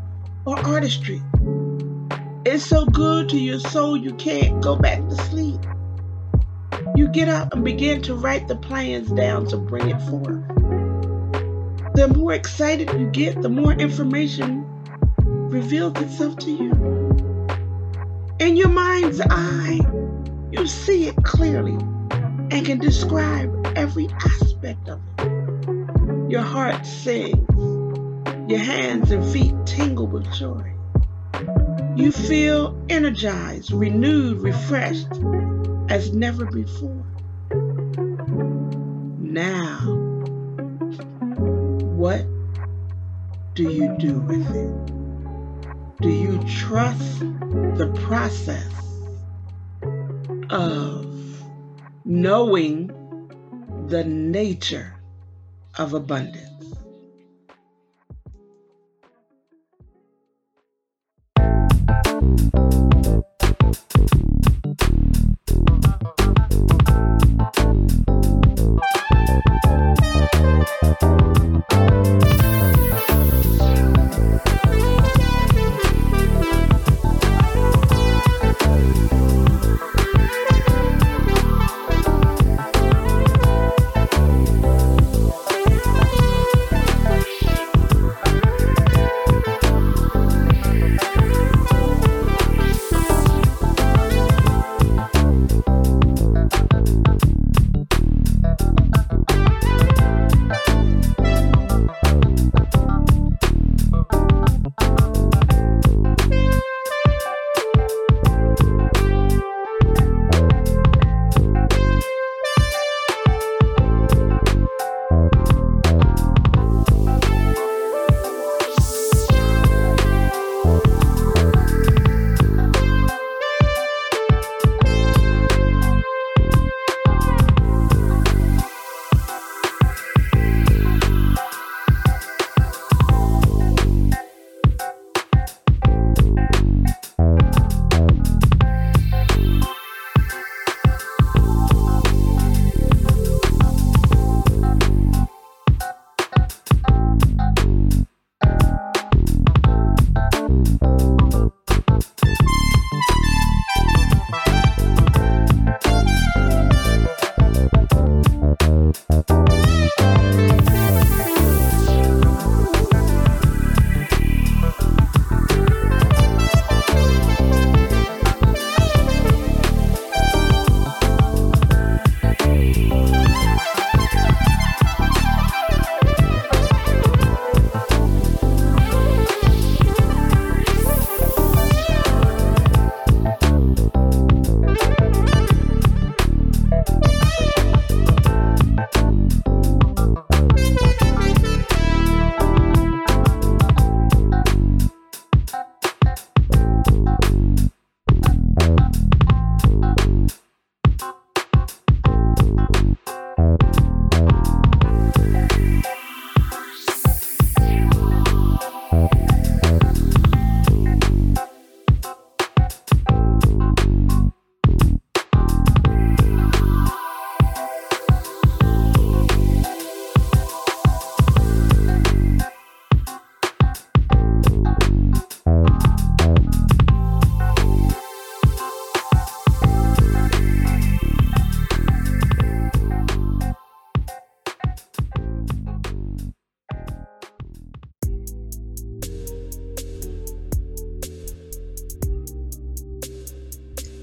or 0.47 0.59
artistry. 0.61 1.21
It's 2.47 2.65
so 2.65 2.87
good 2.87 3.29
to 3.29 3.39
your 3.39 3.61
soul 3.61 3.95
you 3.95 4.15
can't 4.15 4.63
go 4.63 4.75
back 4.75 5.07
to 5.07 5.15
sleep. 5.17 5.61
You 6.97 7.09
get 7.09 7.29
up 7.29 7.53
and 7.53 7.63
begin 7.63 8.01
to 8.03 8.15
write 8.15 8.49
the 8.49 8.57
plans 8.57 9.11
down 9.11 9.47
to 9.49 9.59
bring 9.59 9.91
it 9.91 10.01
forth. 10.03 10.43
The 11.95 12.11
more 12.17 12.33
excited 12.33 12.91
you 12.99 13.11
get, 13.11 13.43
the 13.43 13.51
more 13.51 13.75
information 13.75 14.65
reveals 15.27 16.01
itself 16.01 16.39
to 16.39 16.51
you. 16.51 16.71
In 18.39 18.57
your 18.57 18.69
mind's 18.69 19.21
eye, 19.21 19.81
you 20.51 20.67
see 20.67 21.07
it 21.09 21.17
clearly 21.17 21.75
and 22.51 22.65
can 22.65 22.79
describe 22.79 23.55
every 23.77 24.09
aspect 24.25 24.89
of 24.89 25.01
it. 25.19 25.40
Your 26.31 26.43
heart 26.43 26.87
sings. 26.87 27.35
Your 28.49 28.61
hands 28.61 29.11
and 29.11 29.25
feet 29.33 29.53
tingle 29.67 30.07
with 30.07 30.33
joy. 30.33 30.75
You 31.97 32.13
feel 32.13 32.81
energized, 32.89 33.73
renewed, 33.73 34.41
refreshed 34.41 35.09
as 35.89 36.15
never 36.15 36.47
before. 36.47 37.05
Now, 39.19 39.79
what 41.97 42.25
do 43.55 43.65
you 43.65 43.97
do 43.99 44.21
with 44.21 44.55
it? 44.55 46.01
Do 46.01 46.11
you 46.11 46.39
trust 46.47 47.19
the 47.19 47.93
process 48.07 48.73
of 50.49 51.13
knowing 52.05 52.93
the 53.89 54.05
nature 54.05 55.00
of 55.81 55.95
abundance. 55.95 56.90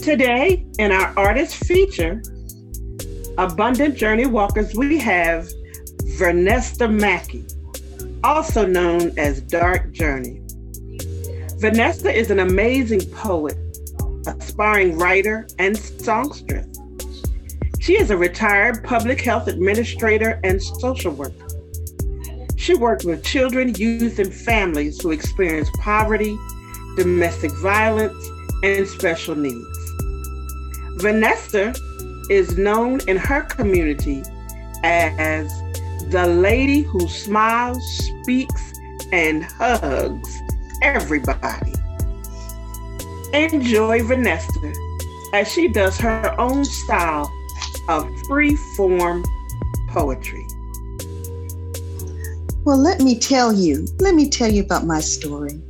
Today, 0.08 0.65
in 0.80 0.93
our 0.93 1.13
artist 1.20 1.65
feature, 1.65 2.24
Abundant 3.38 3.98
Journey 3.98 4.26
Walkers, 4.26 4.74
we 4.74 4.98
have 5.00 5.50
Vernesta 6.17 6.89
Mackey, 6.89 7.43
also 8.24 8.65
known 8.65 9.12
as 9.20 9.41
Dark 9.41 9.91
Journey. 9.91 10.39
Vernesta 11.60 12.10
is 12.10 12.32
an 12.32 12.39
amazing 12.39 13.02
poet, 13.12 13.58
aspiring 14.26 14.98
writer, 14.98 15.46
and 15.60 15.78
songstress. 15.78 16.67
She 17.82 18.00
is 18.00 18.10
a 18.10 18.15
retired 18.15 18.86
public 18.86 19.20
health 19.20 19.50
administrator 19.50 20.39
and 20.46 20.63
social 20.63 21.12
worker. 21.12 21.48
She 22.56 22.76
worked 22.76 23.04
with 23.04 23.26
children, 23.26 23.76
youth, 23.76 24.20
and 24.20 24.34
families 24.34 25.02
who 25.02 25.12
experience 25.12 25.70
poverty, 25.80 26.38
domestic 26.96 27.52
violence, 27.58 28.15
and 28.63 28.88
special 28.88 29.36
needs. 29.36 29.77
Vanessa 30.97 31.73
is 32.29 32.57
known 32.57 32.99
in 33.07 33.17
her 33.17 33.41
community 33.43 34.23
as 34.83 35.47
the 36.10 36.25
lady 36.27 36.81
who 36.81 37.07
smiles, 37.07 37.83
speaks, 38.21 38.73
and 39.12 39.43
hugs 39.43 40.41
everybody. 40.81 41.73
Enjoy 43.33 44.03
Vanessa 44.03 44.73
as 45.33 45.51
she 45.51 45.67
does 45.67 45.97
her 45.97 46.33
own 46.39 46.65
style 46.65 47.31
of 47.89 48.10
free 48.27 48.55
form 48.75 49.23
poetry. 49.89 50.45
Well, 52.63 52.77
let 52.77 53.01
me 53.01 53.17
tell 53.19 53.53
you, 53.53 53.88
let 53.99 54.15
me 54.15 54.29
tell 54.29 54.51
you 54.51 54.63
about 54.63 54.86
my 54.86 54.99
story. 54.99 55.62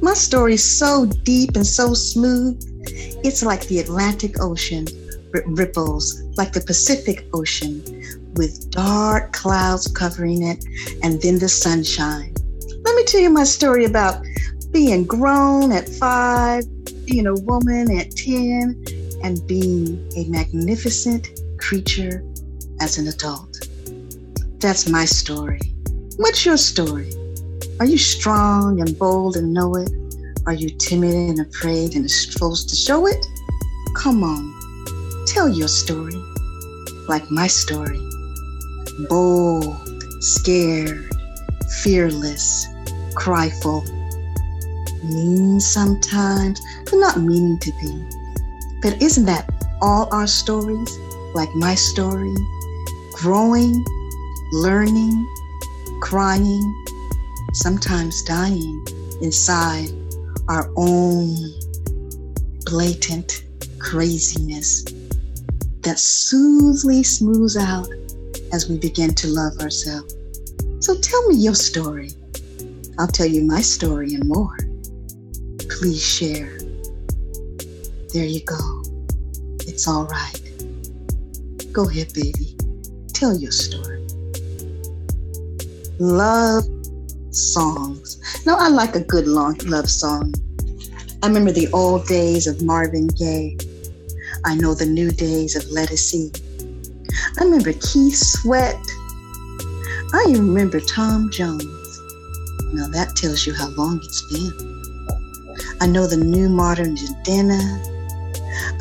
My 0.00 0.14
story 0.14 0.54
is 0.54 0.78
so 0.78 1.06
deep 1.06 1.56
and 1.56 1.66
so 1.66 1.94
smooth. 1.94 2.62
It's 3.24 3.42
like 3.42 3.66
the 3.66 3.80
Atlantic 3.80 4.40
Ocean 4.40 4.86
ripples, 5.46 6.22
like 6.36 6.52
the 6.52 6.60
Pacific 6.60 7.26
Ocean, 7.32 7.82
with 8.34 8.70
dark 8.70 9.32
clouds 9.32 9.88
covering 9.88 10.42
it, 10.42 10.64
and 11.02 11.20
then 11.20 11.38
the 11.38 11.48
sunshine. 11.48 12.34
Let 12.84 12.96
me 12.96 13.04
tell 13.04 13.20
you 13.20 13.30
my 13.30 13.44
story 13.44 13.84
about 13.84 14.24
being 14.70 15.04
grown 15.04 15.72
at 15.72 15.88
five, 15.88 16.64
being 17.06 17.26
a 17.26 17.34
woman 17.34 17.96
at 17.96 18.10
10, 18.12 18.84
and 19.22 19.46
being 19.46 20.10
a 20.16 20.24
magnificent 20.28 21.28
creature 21.58 22.24
as 22.80 22.98
an 22.98 23.08
adult. 23.08 23.68
That's 24.60 24.88
my 24.88 25.04
story. 25.04 25.60
What's 26.16 26.44
your 26.44 26.56
story? 26.56 27.10
Are 27.80 27.86
you 27.86 27.98
strong 27.98 28.80
and 28.80 28.96
bold 28.98 29.36
and 29.36 29.52
know 29.52 29.74
it? 29.74 29.90
Are 30.46 30.52
you 30.52 30.70
timid 30.70 31.14
and 31.14 31.40
afraid 31.40 31.94
and 31.96 32.10
supposed 32.10 32.68
to 32.70 32.76
show 32.76 33.06
it? 33.06 33.26
Come 33.96 34.22
on, 34.22 35.24
tell 35.26 35.48
your 35.48 35.68
story 35.68 36.14
like 37.08 37.30
my 37.30 37.46
story. 37.46 38.00
Bold, 39.08 39.76
scared, 40.20 41.08
fearless, 41.82 42.66
cryful. 43.14 43.84
Mean 45.04 45.60
sometimes, 45.60 46.60
but 46.84 46.96
not 46.96 47.20
meaning 47.20 47.58
to 47.58 47.72
be. 47.80 48.04
But 48.82 49.02
isn't 49.02 49.26
that 49.26 49.48
all 49.80 50.08
our 50.12 50.26
stories? 50.26 50.98
like 51.34 51.52
my 51.56 51.74
story, 51.74 52.34
growing, 53.12 53.84
learning, 54.52 55.26
crying, 56.00 56.84
sometimes 57.52 58.22
dying 58.22 58.86
inside 59.20 59.90
our 60.48 60.70
own 60.76 61.36
blatant 62.66 63.44
craziness 63.78 64.84
that 65.82 65.98
smoothly 65.98 67.02
smooths 67.02 67.56
out 67.56 67.88
as 68.52 68.68
we 68.68 68.78
begin 68.78 69.14
to 69.14 69.28
love 69.28 69.58
ourselves. 69.60 70.14
So 70.80 70.98
tell 71.00 71.28
me 71.28 71.36
your 71.36 71.54
story. 71.54 72.10
I'll 72.98 73.06
tell 73.06 73.26
you 73.26 73.44
my 73.44 73.60
story 73.60 74.14
and 74.14 74.26
more. 74.28 74.56
Please 75.68 76.02
share. 76.02 76.58
There 78.12 78.24
you 78.24 78.44
go. 78.44 78.82
It's 79.66 79.88
all 79.88 80.06
right. 80.06 80.40
Go 81.72 81.88
ahead, 81.88 82.12
baby. 82.12 82.56
Tell 83.12 83.36
your 83.36 83.50
story. 83.50 84.06
Love 85.98 86.64
songs. 87.34 88.44
Now, 88.46 88.56
I 88.58 88.68
like 88.68 88.94
a 88.94 89.00
good 89.00 89.26
long 89.26 89.56
love 89.64 89.88
song. 89.88 90.34
I 91.22 91.26
remember 91.26 91.52
the 91.52 91.68
old 91.72 92.06
days 92.06 92.46
of 92.46 92.62
Marvin 92.62 93.08
Gaye. 93.08 93.56
I 94.44 94.54
know 94.54 94.74
the 94.74 94.86
new 94.86 95.10
days 95.10 95.56
of 95.56 95.62
Ledisi. 95.64 96.30
I 97.38 97.44
remember 97.44 97.72
Keith 97.72 98.16
Sweat. 98.16 98.76
I 100.12 100.24
remember 100.28 100.80
Tom 100.80 101.30
Jones. 101.30 101.64
Now 102.72 102.88
that 102.88 103.14
tells 103.16 103.46
you 103.46 103.54
how 103.54 103.68
long 103.70 104.00
it's 104.02 104.32
been. 104.32 104.52
I 105.80 105.86
know 105.86 106.06
the 106.06 106.16
new 106.16 106.48
modern 106.48 106.96
Jadena. 106.96 107.60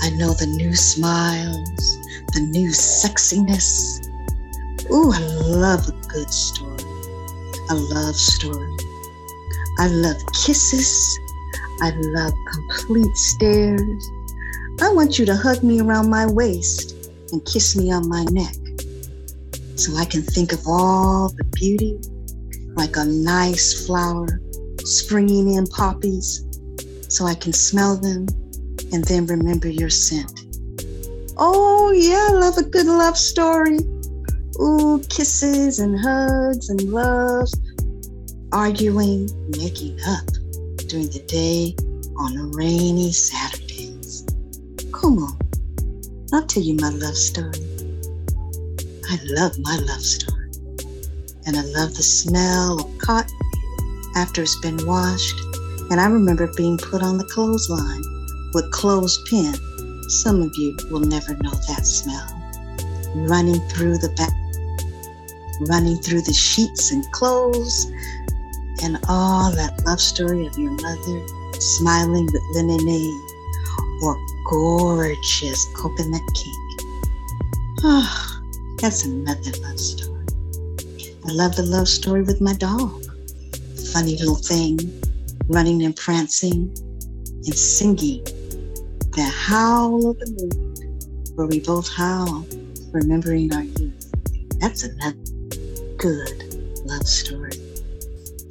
I 0.02 0.10
know 0.12 0.34
the 0.34 0.48
new 0.48 0.76
smiles 0.76 1.98
the 2.34 2.42
new 2.42 2.70
sexiness. 2.70 4.00
Ooh, 4.92 5.12
I 5.14 5.20
love 5.20 5.88
a 5.88 5.92
good 6.08 6.30
story. 6.32 6.63
A 7.70 7.76
love 7.76 8.16
story. 8.16 8.76
I 9.80 9.88
love 9.88 10.18
kisses. 10.34 11.20
I 11.82 11.92
love 11.96 12.34
complete 12.52 13.16
stares. 13.16 14.12
I 14.82 14.92
want 14.92 15.18
you 15.18 15.26
to 15.26 15.36
hug 15.36 15.64
me 15.64 15.80
around 15.80 16.10
my 16.10 16.26
waist 16.26 17.12
and 17.32 17.44
kiss 17.46 17.76
me 17.76 17.92
on 17.92 18.08
my 18.10 18.24
neck 18.26 18.56
so 19.76 19.96
I 19.96 20.06
can 20.06 20.22
think 20.22 20.52
of 20.54 20.62
all 20.68 21.30
the 21.30 21.44
beauty 21.46 22.00
like 22.76 22.96
a 22.96 23.06
nice 23.06 23.86
flower 23.86 24.28
springing 24.80 25.54
in 25.54 25.68
poppies 25.68 26.44
so 27.08 27.26
I 27.26 27.36
can 27.36 27.54
smell 27.54 27.96
them 27.96 28.28
and 28.92 29.04
then 29.06 29.26
remember 29.26 29.68
your 29.68 29.90
scent. 29.90 30.42
Oh, 31.38 31.92
yeah, 31.92 32.28
I 32.30 32.34
love 32.34 32.58
a 32.58 32.64
good 32.64 32.86
love 32.86 33.18
story. 33.18 33.80
Ooh, 34.60 35.02
kisses 35.10 35.80
and 35.80 36.00
hugs 36.00 36.70
and 36.70 36.82
love, 36.92 37.48
arguing, 38.52 39.30
making 39.58 40.00
up 40.08 40.26
during 40.88 41.08
the 41.10 41.24
day 41.28 41.76
on 42.18 42.52
rainy 42.52 43.12
Saturdays. 43.12 44.26
Come 44.92 45.20
on, 45.20 45.38
I'll 46.34 46.46
tell 46.46 46.64
you 46.64 46.76
my 46.76 46.90
love 46.90 47.18
story. 47.18 47.54
I 49.10 49.20
love 49.24 49.58
my 49.60 49.78
love 49.78 50.02
story. 50.02 50.52
And 51.46 51.58
I 51.58 51.62
love 51.62 51.96
the 51.96 52.04
smell 52.04 52.80
of 52.80 52.98
cotton 53.00 53.38
after 54.16 54.44
it's 54.44 54.60
been 54.62 54.86
washed. 54.86 55.40
And 55.92 56.00
I 56.00 56.06
remember 56.08 56.50
being 56.56 56.78
put 56.78 57.04
on 57.04 57.18
the 57.18 57.26
clothesline 57.26 58.02
with 58.54 58.72
clothespin 58.72 59.56
some 60.08 60.42
of 60.42 60.56
you 60.56 60.76
will 60.92 61.00
never 61.00 61.34
know 61.36 61.52
that 61.68 61.86
smell. 61.86 62.28
Running 63.16 63.60
through 63.70 63.98
the 63.98 64.10
back, 64.10 64.32
running 65.62 65.98
through 65.98 66.22
the 66.22 66.34
sheets 66.34 66.92
and 66.92 67.10
clothes, 67.12 67.92
and 68.84 68.98
all 69.08 69.52
that 69.52 69.82
love 69.86 70.02
story 70.02 70.46
of 70.46 70.58
your 70.58 70.72
mother 70.72 71.28
smiling 71.60 72.26
with 72.26 72.42
lemonade 72.56 73.22
or 74.04 74.18
gorgeous 74.50 75.66
coconut 75.76 76.22
cake. 76.36 76.88
Oh, 77.84 78.42
that's 78.80 79.06
another 79.06 79.52
love 79.62 79.80
story. 79.80 80.26
I 81.26 81.32
love 81.32 81.56
the 81.56 81.64
love 81.64 81.88
story 81.88 82.24
with 82.24 82.42
my 82.42 82.54
dog. 82.54 83.04
Funny 83.94 84.18
little 84.18 84.36
thing, 84.36 84.80
running 85.48 85.84
and 85.84 85.96
prancing 85.96 86.74
and 87.46 87.56
singing 87.56 88.24
the 89.16 89.24
howl 89.24 90.10
of 90.10 90.20
the 90.20 90.26
moon, 90.38 91.36
where 91.36 91.48
we 91.48 91.60
both 91.60 91.88
howl, 91.94 92.46
remembering 92.92 93.54
our 93.54 93.64
youth. 93.64 94.12
That's 94.60 94.84
another 94.84 95.23
good 96.04 96.84
love 96.84 97.08
story. 97.08 97.54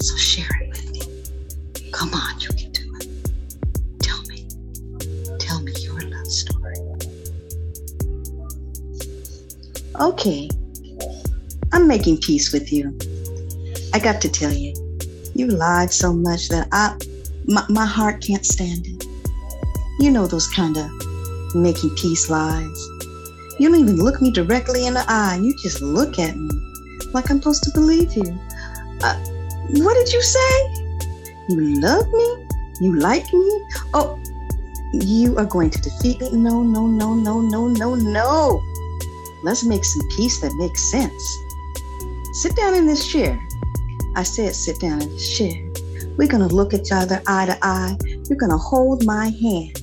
So 0.01 0.17
share 0.17 0.49
it 0.63 0.71
with 0.71 0.91
me. 0.91 1.91
Come 1.93 2.15
on, 2.15 2.41
you 2.41 2.49
can 2.49 2.73
do 2.73 2.97
it. 2.99 3.07
Tell 3.99 4.23
me. 4.23 4.49
Tell 5.39 5.61
me 5.61 5.73
your 5.81 6.01
love 6.01 6.29
story. 6.29 6.77
Okay. 10.01 10.49
I'm 11.75 11.87
making 11.87 12.23
peace 12.23 12.55
with 12.55 12.73
you. 12.73 12.97
I 13.93 13.99
got 13.99 14.23
to 14.23 14.31
tell 14.31 14.51
you, 14.53 14.73
you 15.35 15.49
lied 15.49 15.91
so 15.91 16.11
much 16.15 16.49
that 16.49 16.69
I 16.73 16.97
my, 17.49 17.67
my 17.69 17.85
heart 17.85 18.23
can't 18.23 18.47
stand 18.47 18.87
it. 18.87 19.05
You 20.01 20.11
know 20.11 20.27
those 20.27 20.47
kind 20.47 20.79
of 20.79 20.91
making 21.55 21.91
peace 21.97 22.31
lies. 22.31 22.89
You 23.59 23.69
don't 23.69 23.79
even 23.79 23.97
look 23.97 24.23
me 24.23 24.31
directly 24.31 24.87
in 24.87 24.95
the 24.95 25.05
eye. 25.07 25.39
You 25.43 25.55
just 25.59 25.83
look 25.83 26.19
at 26.19 26.35
me 26.35 26.72
like 27.15 27.31
I'm 27.31 27.39
supposed 27.39 27.65
to 27.65 27.71
believe 27.73 28.13
you. 28.15 28.39
Uh, 29.03 29.17
what 29.79 29.95
did 29.95 30.13
you 30.13 30.23
say? 30.23 30.75
You 31.49 31.81
love 31.81 32.07
me? 32.13 32.47
You 32.81 32.99
like 32.99 33.33
me? 33.33 33.67
Oh, 33.95 34.19
you 34.93 35.37
are 35.39 35.45
going 35.45 35.71
to 35.71 35.81
defeat 35.81 36.21
me. 36.21 36.31
No, 36.33 36.63
no, 36.63 36.87
no, 36.87 37.15
no, 37.15 37.41
no, 37.41 37.69
no, 37.69 37.95
no. 37.95 38.63
Let's 39.45 39.65
make 39.65 39.85
some 39.85 40.09
peace 40.17 40.41
that 40.41 40.55
makes 40.55 40.91
sense. 40.91 41.39
Sit 42.43 42.57
down 42.57 42.75
in 42.75 42.87
this 42.87 43.07
chair. 43.11 43.39
I 44.15 44.23
said, 44.23 44.55
sit 44.55 44.81
down 44.81 45.03
in 45.03 45.09
this 45.09 45.37
chair. 45.37 45.53
We're 46.17 46.29
going 46.29 46.47
to 46.47 46.55
look 46.55 46.75
each 46.75 46.93
other 46.93 47.23
eye 47.27 47.47
to 47.47 47.59
eye. 47.63 47.97
You're 48.05 48.39
going 48.39 48.53
to 48.53 48.59
hold 48.59 49.05
my 49.05 49.29
hand, 49.29 49.81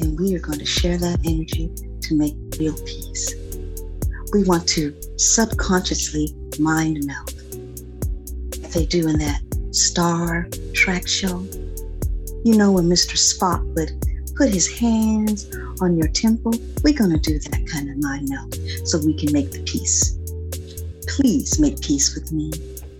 and 0.00 0.18
we 0.18 0.34
are 0.34 0.40
going 0.40 0.58
to 0.58 0.66
share 0.66 0.98
that 0.98 1.20
energy 1.24 1.70
to 2.02 2.14
make 2.14 2.34
real 2.58 2.74
peace. 2.84 3.34
We 4.32 4.44
want 4.44 4.68
to 4.70 4.94
subconsciously 5.16 6.34
mind 6.58 7.04
melt. 7.06 7.34
They 8.72 8.86
do 8.86 9.08
in 9.08 9.18
that 9.18 9.40
Star 9.70 10.48
Trek 10.72 11.06
show. 11.06 11.46
You 12.44 12.56
know, 12.56 12.72
when 12.72 12.84
Mr. 12.84 13.16
Spock 13.16 13.64
would 13.74 13.92
put 14.36 14.52
his 14.52 14.68
hands 14.68 15.54
on 15.80 15.96
your 15.96 16.08
temple, 16.08 16.52
we're 16.82 16.94
going 16.94 17.10
to 17.10 17.18
do 17.18 17.38
that 17.38 17.66
kind 17.70 17.90
of 17.90 17.96
mind 17.98 18.28
melt 18.28 18.58
so 18.86 18.98
we 18.98 19.14
can 19.14 19.32
make 19.32 19.52
the 19.52 19.62
peace. 19.62 20.18
Please 21.06 21.60
make 21.60 21.80
peace 21.80 22.14
with 22.14 22.32
me 22.32 22.50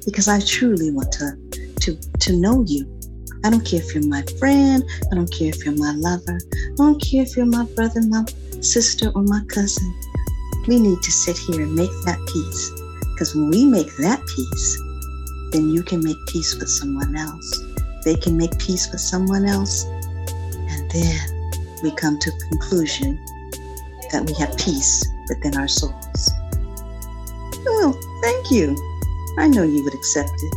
because 0.05 0.29
I 0.29 0.41
truly 0.41 0.91
want 0.91 1.13
to, 1.13 1.37
to, 1.81 1.97
to 2.21 2.33
know 2.33 2.65
you. 2.67 2.89
I 3.45 3.51
don't 3.51 3.65
care 3.65 3.81
if 3.81 3.95
you're 3.95 4.07
my 4.07 4.23
friend. 4.39 4.83
I 5.13 5.15
don't 5.15 5.31
care 5.31 5.49
if 5.49 5.65
you're 5.65 5.77
my 5.77 5.93
lover. 5.97 6.39
I 6.55 6.77
don't 6.77 7.01
care 7.01 7.23
if 7.23 7.37
you're 7.37 7.47
my 7.47 7.65
brother, 7.75 8.01
my 8.03 8.25
sister, 8.61 9.11
or 9.15 9.23
my 9.23 9.43
cousin. 9.49 9.95
We 10.67 10.81
need 10.81 11.03
to 11.03 11.13
sit 11.13 11.37
here 11.37 11.63
and 11.63 11.75
make 11.75 11.93
that 12.05 12.19
peace. 12.33 12.71
Because 13.13 13.35
when 13.35 13.51
we 13.51 13.65
make 13.65 13.95
that 13.99 14.21
peace, 14.27 14.83
then 15.53 15.71
you 15.71 15.83
can 15.83 16.03
make 16.03 16.17
peace 16.27 16.55
with 16.59 16.69
someone 16.69 17.15
else. 17.17 17.63
They 18.05 18.17
can 18.17 18.37
make 18.37 18.59
peace 18.59 18.91
with 18.91 19.01
someone 19.01 19.45
else. 19.47 19.85
And 19.85 20.91
then 20.91 21.21
we 21.83 21.91
come 21.93 22.19
to 22.19 22.31
a 22.31 22.49
conclusion 22.49 23.23
that 24.11 24.25
we 24.27 24.35
have 24.35 24.57
peace 24.57 25.05
within 25.29 25.57
our 25.57 25.69
souls. 25.69 26.31
Oh, 27.67 27.95
thank 28.23 28.51
you. 28.51 28.77
I 29.39 29.49
know 29.49 29.63
you 29.63 29.85
would 29.85 29.95
accept 29.95 30.31
it. 30.31 30.55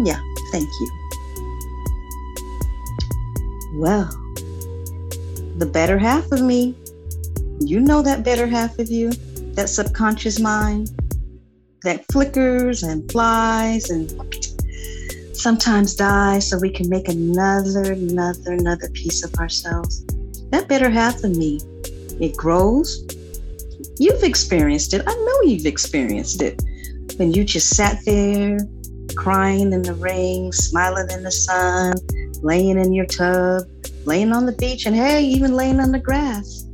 Yeah, 0.00 0.20
thank 0.52 0.68
you. 0.80 0.90
Well, 3.74 4.08
the 5.56 5.66
better 5.66 5.98
half 5.98 6.30
of 6.32 6.42
me, 6.42 6.74
you 7.60 7.80
know 7.80 8.02
that 8.02 8.24
better 8.24 8.46
half 8.46 8.78
of 8.78 8.90
you, 8.90 9.10
that 9.58 9.68
subconscious 9.68 10.38
mind 10.38 10.88
that 11.82 12.04
flickers 12.12 12.84
and 12.84 13.10
flies 13.10 13.90
and 13.90 14.08
sometimes 15.36 15.96
dies 15.96 16.48
so 16.48 16.56
we 16.60 16.70
can 16.70 16.88
make 16.88 17.08
another, 17.08 17.90
another, 17.90 18.52
another 18.52 18.88
piece 18.90 19.24
of 19.24 19.34
ourselves. 19.34 20.04
That 20.50 20.68
better 20.68 20.88
half 20.88 21.24
of 21.24 21.36
me, 21.36 21.58
it 22.20 22.36
grows. 22.36 23.04
You've 23.98 24.22
experienced 24.22 24.94
it. 24.94 25.02
I 25.04 25.12
know 25.12 25.50
you've 25.50 25.66
experienced 25.66 26.40
it. 26.40 26.62
When 27.16 27.32
you 27.32 27.42
just 27.42 27.70
sat 27.74 27.98
there 28.06 28.58
crying 29.16 29.72
in 29.72 29.82
the 29.82 29.94
rain, 29.94 30.52
smiling 30.52 31.10
in 31.10 31.24
the 31.24 31.32
sun, 31.32 31.94
laying 32.42 32.78
in 32.78 32.92
your 32.92 33.06
tub, 33.06 33.64
laying 34.04 34.30
on 34.30 34.46
the 34.46 34.52
beach, 34.52 34.86
and 34.86 34.94
hey, 34.94 35.24
even 35.24 35.54
laying 35.54 35.80
on 35.80 35.90
the 35.90 35.98
grass, 35.98 36.64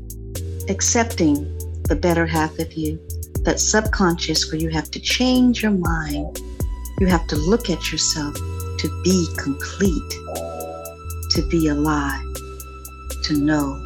accepting 0.68 1.53
the 1.88 1.96
better 1.96 2.26
half 2.26 2.58
of 2.58 2.72
you, 2.72 2.98
that 3.44 3.60
subconscious 3.60 4.50
where 4.50 4.60
you 4.60 4.70
have 4.70 4.90
to 4.90 5.00
change 5.00 5.62
your 5.62 5.72
mind. 5.72 6.40
You 7.00 7.06
have 7.06 7.26
to 7.28 7.36
look 7.36 7.70
at 7.70 7.92
yourself 7.92 8.34
to 8.34 9.02
be 9.02 9.26
complete, 9.36 10.10
to 11.30 11.46
be 11.50 11.68
alive, 11.68 12.22
to 13.24 13.34
know 13.34 13.82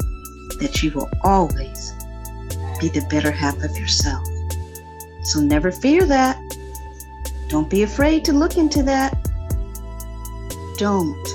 that 0.59 0.81
you 0.81 0.91
will 0.91 1.09
always 1.23 1.93
be 2.79 2.89
the 2.89 3.05
better 3.09 3.31
half 3.31 3.61
of 3.63 3.77
yourself. 3.77 4.25
So 5.23 5.41
never 5.41 5.71
fear 5.71 6.05
that. 6.05 6.39
Don't 7.49 7.69
be 7.69 7.83
afraid 7.83 8.23
to 8.25 8.33
look 8.33 8.57
into 8.57 8.83
that. 8.83 9.13
Don't 10.77 11.25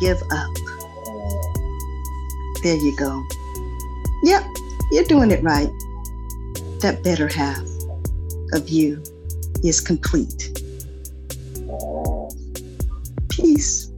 give 0.00 0.20
up. 0.30 0.54
There 2.62 2.76
you 2.76 2.96
go. 2.96 3.24
Yep, 4.24 4.44
you're 4.90 5.04
doing 5.04 5.30
it 5.30 5.42
right. 5.42 5.70
That 6.80 7.00
better 7.02 7.28
half 7.28 7.64
of 8.52 8.68
you 8.68 9.02
is 9.62 9.80
complete. 9.80 10.60
Peace. 13.30 13.90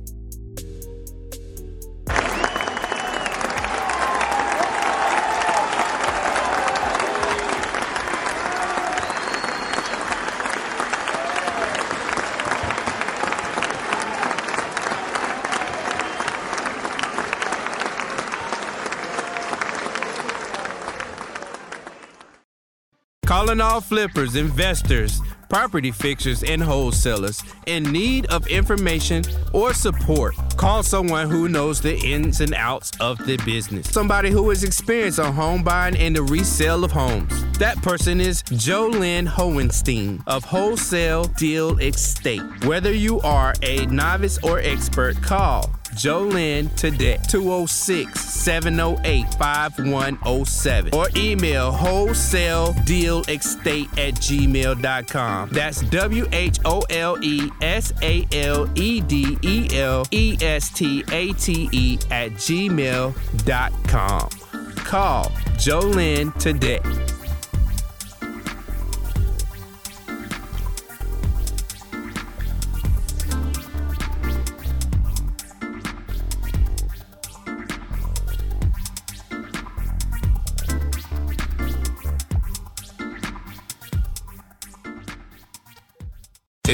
Calling 23.46 23.60
all 23.60 23.80
flippers, 23.80 24.34
investors, 24.34 25.20
property 25.48 25.92
fixers, 25.92 26.42
and 26.42 26.60
wholesalers 26.60 27.44
in 27.66 27.84
need 27.84 28.26
of 28.26 28.44
information 28.48 29.22
or 29.52 29.72
support. 29.72 30.34
Call 30.56 30.82
someone 30.82 31.30
who 31.30 31.48
knows 31.48 31.80
the 31.80 31.96
ins 31.96 32.40
and 32.40 32.54
outs 32.54 32.90
of 32.98 33.24
the 33.24 33.36
business. 33.44 33.88
Somebody 33.88 34.30
who 34.30 34.50
is 34.50 34.64
experienced 34.64 35.20
on 35.20 35.32
home 35.32 35.62
buying 35.62 35.96
and 35.96 36.16
the 36.16 36.24
resale 36.24 36.82
of 36.82 36.90
homes. 36.90 37.32
That 37.58 37.80
person 37.82 38.20
is 38.20 38.42
Jolynn 38.42 39.28
Hohenstein 39.28 40.24
of 40.26 40.42
Wholesale 40.42 41.26
Deal 41.36 41.78
Estate. 41.78 42.42
Whether 42.64 42.92
you 42.92 43.20
are 43.20 43.54
a 43.62 43.86
novice 43.86 44.42
or 44.42 44.58
expert, 44.58 45.22
call 45.22 45.70
Jolynn 45.96 46.74
today, 46.76 47.18
206 47.28 48.20
708 48.20 49.34
5107, 49.34 50.94
or 50.94 51.08
email 51.16 51.72
wholesale 51.72 52.74
deal 52.84 53.22
estate 53.28 53.88
at 53.98 54.14
gmail.com. 54.14 55.48
That's 55.50 55.80
W 55.80 56.28
H 56.32 56.58
O 56.64 56.80
L 56.90 57.18
E 57.22 57.50
S 57.62 57.92
A 58.02 58.26
L 58.32 58.68
E 58.74 59.00
D 59.00 59.38
E 59.42 59.68
L 59.72 60.04
E 60.10 60.36
S 60.40 60.70
T 60.70 61.02
A 61.10 61.32
T 61.32 61.68
E 61.72 61.98
at 62.10 62.32
gmail.com. 62.32 64.28
Call 64.76 65.24
Jolynn 65.56 66.38
today. 66.38 67.15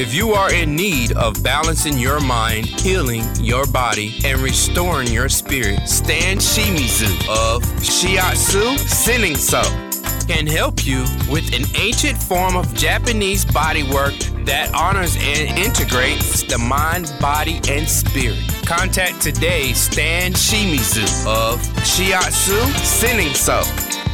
If 0.03 0.13
you 0.13 0.33
are 0.33 0.53
in 0.53 0.75
need 0.75 1.13
of 1.13 1.41
balancing 1.41 1.97
your 1.97 2.19
mind, 2.19 2.65
healing 2.65 3.23
your 3.39 3.65
body, 3.65 4.13
and 4.25 4.37
restoring 4.41 5.07
your 5.07 5.29
spirit, 5.29 5.87
Stan 5.87 6.39
Shimizu 6.39 7.07
of 7.29 7.63
Shiatsu 7.79 8.75
Senninso 8.79 9.63
can 10.27 10.45
help 10.45 10.85
you 10.85 11.05
with 11.31 11.55
an 11.55 11.63
ancient 11.79 12.21
form 12.21 12.57
of 12.57 12.73
Japanese 12.73 13.45
bodywork 13.45 14.45
that 14.45 14.75
honors 14.75 15.15
and 15.15 15.57
integrates 15.57 16.43
the 16.43 16.57
mind, 16.57 17.09
body, 17.21 17.61
and 17.69 17.87
spirit. 17.87 18.43
Contact 18.65 19.21
today 19.21 19.71
Stan 19.71 20.33
Shimizu 20.33 21.05
of 21.25 21.61
Shiatsu 21.77 22.59
Senninso 22.83 23.63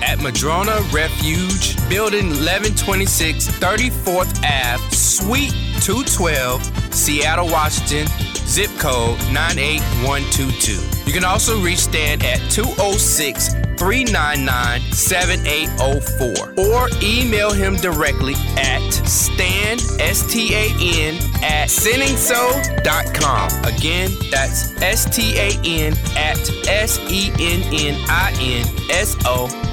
at 0.03 0.21
Madrona 0.21 0.81
Refuge, 0.91 1.75
Building 1.89 2.27
1126, 2.27 3.47
34th 3.57 4.37
Ave, 4.45 4.95
Suite 4.95 5.68
212, 5.79 6.93
Seattle, 6.93 7.47
Washington, 7.47 8.07
zip 8.47 8.69
code 8.77 9.17
98122. 9.31 10.88
You 11.09 11.15
can 11.15 11.25
also 11.25 11.59
reach 11.59 11.79
Stan 11.79 12.21
at 12.21 12.37
206 12.51 13.55
399 13.79 14.79
7804 14.93 16.53
or 16.55 16.87
email 17.01 17.51
him 17.51 17.75
directly 17.77 18.35
at 18.55 18.91
stan, 19.07 19.79
S-T-A-N, 19.99 21.15
at 21.41 21.67
senninso.com. 21.67 23.49
Again, 23.65 24.11
that's 24.29 24.79
S-T-A-N 24.83 25.93
at 26.15 26.37
S-E-N-N-I-N-S-O 26.69 27.35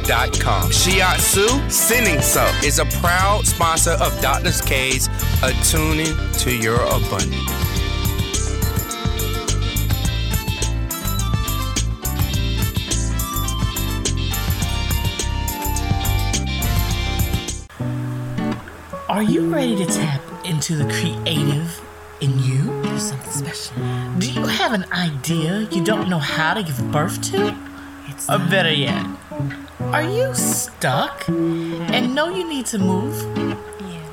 dot 0.07 0.41
com. 0.41 0.71
Shiatsu 0.71 1.49
Senninso 1.69 2.65
is 2.65 2.79
a 2.79 2.87
proud 3.03 3.47
sponsor 3.47 3.99
of 4.01 4.19
Dr. 4.23 4.53
K's 4.65 5.09
Attuning 5.43 6.17
to 6.39 6.51
Your 6.57 6.81
Abundance. 6.81 7.66
Are 19.17 19.23
you 19.23 19.49
ready 19.49 19.75
to 19.77 19.87
tap 19.87 20.21
into 20.45 20.77
the 20.77 20.85
creative 20.93 21.81
in 22.21 22.39
you? 22.39 22.83
There's 22.83 23.05
something 23.05 23.33
special. 23.33 23.75
Do 24.19 24.31
you 24.31 24.45
have 24.45 24.75
an 24.75 24.85
idea 24.93 25.67
you 25.71 25.83
don't 25.83 26.11
know 26.11 26.19
how 26.19 26.53
to 26.53 26.63
give 26.63 26.93
birth 26.93 27.23
to? 27.31 27.57
It's 28.09 28.29
or 28.29 28.39
better 28.39 28.71
yet, 28.71 29.07
are 29.81 30.03
you 30.03 30.35
stuck 30.35 31.27
and 31.31 32.15
know 32.15 32.29
you 32.29 32.47
need 32.47 32.67
to 32.67 32.79
move, 32.79 33.17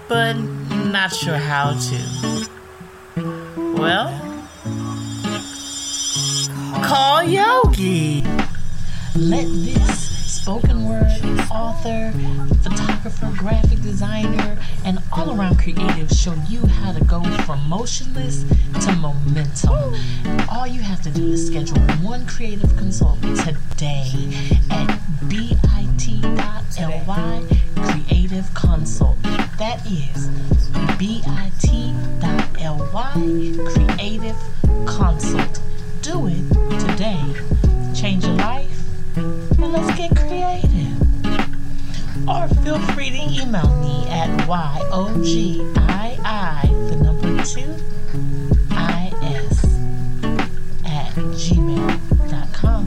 but 0.07 0.37
not 0.37 1.13
sure 1.13 1.35
how 1.37 1.73
to? 1.73 2.47
Well, 3.75 4.07
call 6.81 7.23
Yogi. 7.23 8.23
Let 9.15 9.47
this 9.65 10.02
spoken 10.43 10.89
word 10.89 11.07
author, 11.49 12.11
photographer, 12.63 13.31
graphic 13.37 13.81
designer, 13.81 14.57
and 14.83 14.99
all 15.13 15.39
around 15.39 15.57
creative 15.57 16.11
show 16.11 16.33
you 16.49 16.59
how 16.67 16.91
to 16.91 17.01
go 17.05 17.23
from 17.45 17.65
motionless 17.69 18.43
to 18.83 18.91
momentum. 18.97 19.95
All 20.51 20.67
you 20.67 20.81
have 20.81 21.01
to 21.03 21.09
do 21.11 21.31
is 21.31 21.47
schedule 21.47 21.79
one 22.05 22.27
creative 22.27 22.75
consult 22.75 23.21
today 23.21 24.11
at 24.69 24.99
bit.ly 25.29 26.67
creative 27.77 28.53
consult. 28.53 29.23
That 29.23 29.81
is 29.87 30.27
bit.ly 30.99 31.53
creative 33.71 34.35
consult. 34.85 35.61
Do 36.01 36.27
it 36.27 36.79
today. 36.81 37.33
Change 37.95 38.25
your 38.25 38.35
life 38.35 38.82
let's 39.73 39.97
get 39.97 40.15
creative. 40.15 41.01
Or 42.29 42.47
feel 42.63 42.79
free 42.93 43.09
to 43.09 43.17
email 43.17 43.75
me 43.81 44.07
at 44.07 44.29
YOGII, 44.47 45.73
the 46.89 46.95
number 46.97 47.43
two, 47.43 47.73
IS, 48.71 49.63
at 50.85 51.13
gmail.com. 51.41 52.83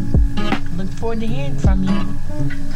Look 0.76 0.88
forward 0.90 1.20
to 1.20 1.26
hearing 1.26 1.58
from 1.58 1.82
you. 1.82 2.75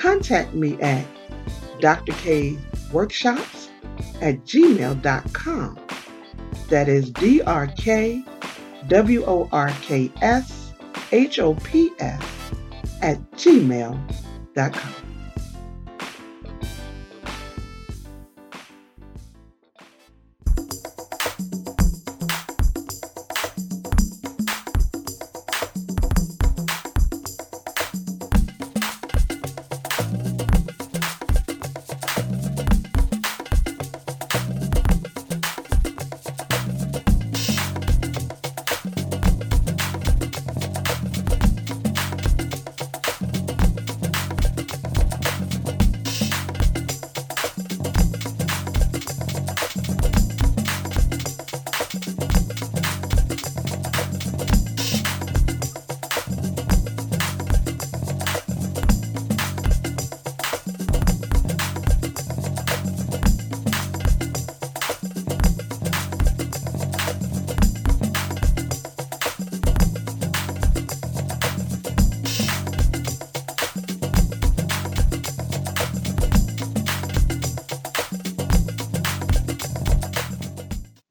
contact 0.00 0.54
me 0.54 0.80
at 0.80 1.04
drkworkshops 1.80 3.68
at 4.22 4.44
gmail.com. 4.46 5.78
That 6.68 6.88
is 6.88 7.10
D 7.10 7.42
R 7.42 7.66
K 7.66 8.24
W 8.88 9.24
O 9.26 9.48
R 9.52 9.68
K 9.82 10.10
S 10.22 10.72
H 11.12 11.38
O 11.38 11.54
P 11.54 11.90
S 11.98 12.24
at 13.02 13.18
gmail.com. 13.32 14.99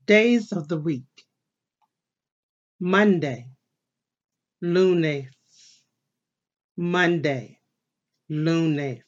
Days 0.10 0.52
of 0.54 0.67
the 0.67 0.80
week. 0.80 1.28
Monday, 2.80 3.52
lunes, 4.60 5.30
Monday, 6.76 7.60
lunes, 8.28 9.04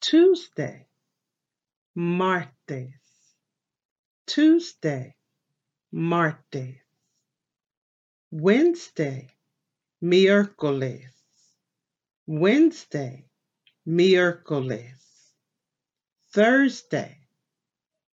Tuesday, 0.00 0.86
martes, 1.96 2.94
Tuesday, 4.28 5.16
martes, 5.90 6.76
Wednesday, 8.30 9.28
miércoles, 10.00 11.10
Wednesday, 12.28 13.24
miércoles, 13.88 15.32
Thursday, 16.32 17.18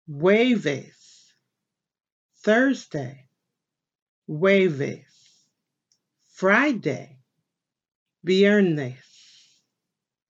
jueves, 0.08 0.97
Thursday, 2.48 3.28
jueves, 4.26 5.04
Friday, 6.32 7.18
viernes, 8.24 8.96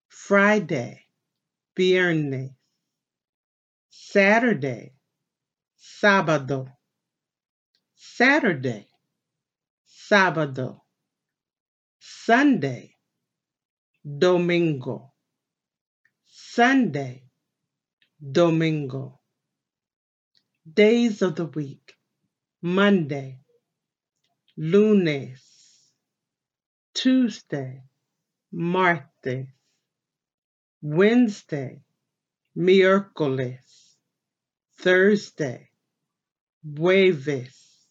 Friday, 0.08 1.06
viernes, 1.76 2.50
Saturday, 3.88 4.94
sábado, 5.78 6.66
Saturday, 7.94 8.88
sábado, 9.86 10.80
Sunday, 12.00 12.96
domingo, 14.02 15.12
Sunday, 16.26 17.22
domingo. 18.20 19.20
Days 20.74 21.22
of 21.22 21.36
the 21.36 21.46
week. 21.46 21.97
Monday, 22.60 23.38
lunes, 24.56 25.40
Tuesday, 26.92 27.84
martes, 28.50 29.46
Wednesday, 30.82 31.80
miércoles, 32.56 33.94
Thursday, 34.76 35.70
jueves, 36.64 37.86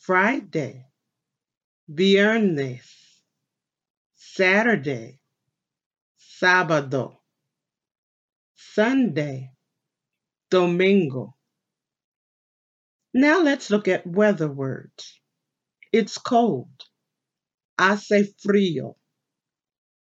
Friday, 0.00 0.86
viernes, 1.88 3.22
Saturday, 4.16 5.20
sábado, 6.16 7.22
Sunday, 8.56 9.52
domingo. 10.50 11.36
Now 13.16 13.42
let's 13.42 13.70
look 13.70 13.86
at 13.86 14.04
weather 14.04 14.50
words. 14.50 15.20
It's 15.92 16.18
cold. 16.18 16.68
Hace 17.78 18.34
frío. 18.44 18.96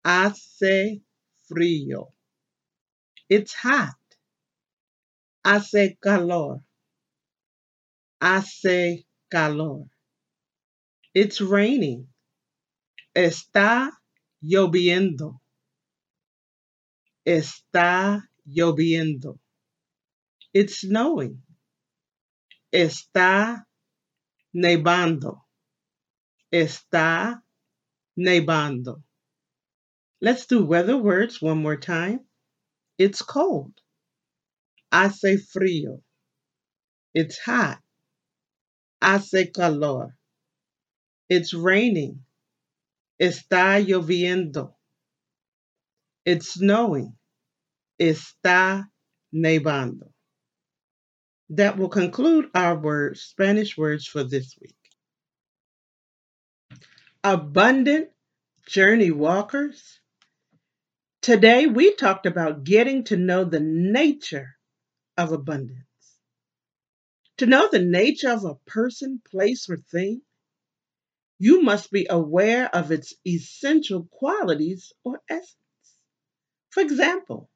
Hace 0.06 1.02
frío. 1.52 2.14
It's 3.30 3.54
hot. 3.54 3.96
Hace 5.46 5.98
calor. 6.02 6.62
Hace 8.22 9.04
calor. 9.30 9.88
It's 11.14 11.42
raining. 11.42 12.08
Está 13.14 13.92
lloviendo. 14.42 15.42
Está 17.28 18.24
lloviendo. 18.48 19.40
It's 20.54 20.80
snowing. 20.80 21.42
Está 22.74 23.64
nevando. 24.56 25.42
Está 26.52 27.42
nevando. 28.18 29.04
Let's 30.22 30.48
do 30.48 30.66
weather 30.66 30.98
words 30.98 31.42
one 31.42 31.62
more 31.62 31.78
time. 31.78 32.22
It's 32.98 33.22
cold. 33.22 33.74
Hace 34.92 35.46
frío. 35.54 36.02
It's 37.14 37.38
hot. 37.40 37.80
Hace 39.02 39.52
calor. 39.54 40.16
It's 41.30 41.54
raining. 41.54 42.26
Está 43.22 43.86
lloviendo. 43.86 44.74
It's 46.26 46.54
snowing. 46.54 47.14
Está 48.00 48.86
nevando. 49.34 50.13
That 51.50 51.78
will 51.78 51.90
conclude 51.90 52.50
our 52.56 52.78
words, 52.78 53.22
Spanish 53.22 53.78
words 53.78 54.08
for 54.08 54.24
this 54.24 54.58
week. 54.62 54.76
Abundant 57.24 58.10
journey 58.68 59.12
walkers. 59.12 60.00
Today 61.22 61.68
we 61.68 61.96
talked 61.96 62.26
about 62.26 62.64
getting 62.64 63.04
to 63.06 63.18
know 63.18 63.46
the 63.46 63.60
nature 63.60 64.56
of 65.18 65.32
abundance. 65.32 65.86
To 67.38 67.46
know 67.46 67.70
the 67.72 67.80
nature 67.80 68.32
of 68.32 68.46
a 68.46 68.56
person, 68.68 69.22
place, 69.30 69.70
or 69.70 69.78
thing, 69.78 70.22
you 71.40 71.62
must 71.62 71.92
be 71.92 72.08
aware 72.10 72.74
of 72.74 72.92
its 72.92 73.14
essential 73.26 74.08
qualities 74.12 74.94
or 75.04 75.22
essence. 75.30 75.56
For 76.70 76.82
example, 76.82 77.50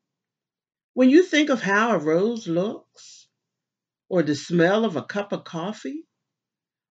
when 0.94 1.10
you 1.10 1.24
think 1.24 1.50
of 1.50 1.62
how 1.62 1.92
a 1.92 2.00
rose 2.00 2.48
looks, 2.48 3.27
or 4.10 4.24
the 4.24 4.36
smell 4.36 4.86
of 4.86 4.96
a 4.96 5.04
cup 5.04 5.32
of 5.32 5.44
coffee, 5.44 6.06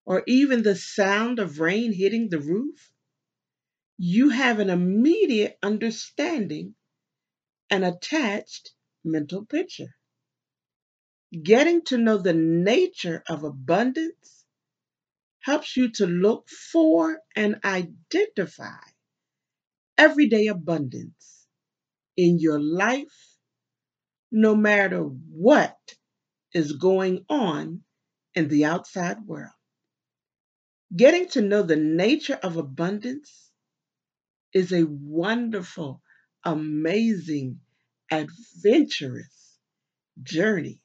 or 0.06 0.24
even 0.28 0.64
the 0.64 0.76
sound 0.76 1.40
of 1.40 1.60
rain 1.60 1.94
hitting 1.94 2.30
the 2.30 2.40
roof, 2.40 2.92
you 3.98 4.30
have 4.30 4.60
an 4.60 4.70
immediate 4.70 5.58
understanding 5.64 6.76
and 7.70 7.86
attached 7.86 8.72
mental 9.04 9.46
picture. 9.46 9.96
Getting 11.44 11.84
to 11.86 11.98
know 11.98 12.18
the 12.18 12.34
nature 12.34 13.24
of 13.28 13.44
abundance 13.44 14.46
helps 15.42 15.78
you 15.78 15.92
to 15.92 16.08
look 16.08 16.50
for 16.50 17.20
and 17.36 17.60
identify 17.64 18.80
everyday 19.98 20.48
abundance 20.48 21.48
in 22.18 22.40
your 22.40 22.60
life, 22.60 23.38
no 24.32 24.56
matter 24.56 25.02
what 25.02 25.78
is 26.56 26.72
going 26.72 27.26
on 27.30 27.82
in 28.34 28.48
the 28.48 28.66
outside 28.66 29.18
world. 29.28 29.52
Getting 30.96 31.28
to 31.30 31.42
know 31.42 31.64
the 31.64 31.76
nature 31.76 32.40
of 32.42 32.56
abundance 32.56 33.52
is 34.54 34.72
a 34.72 34.86
wonderful, 34.86 36.02
amazing, 36.46 37.60
adventurous 38.10 39.60
journey 40.24 40.80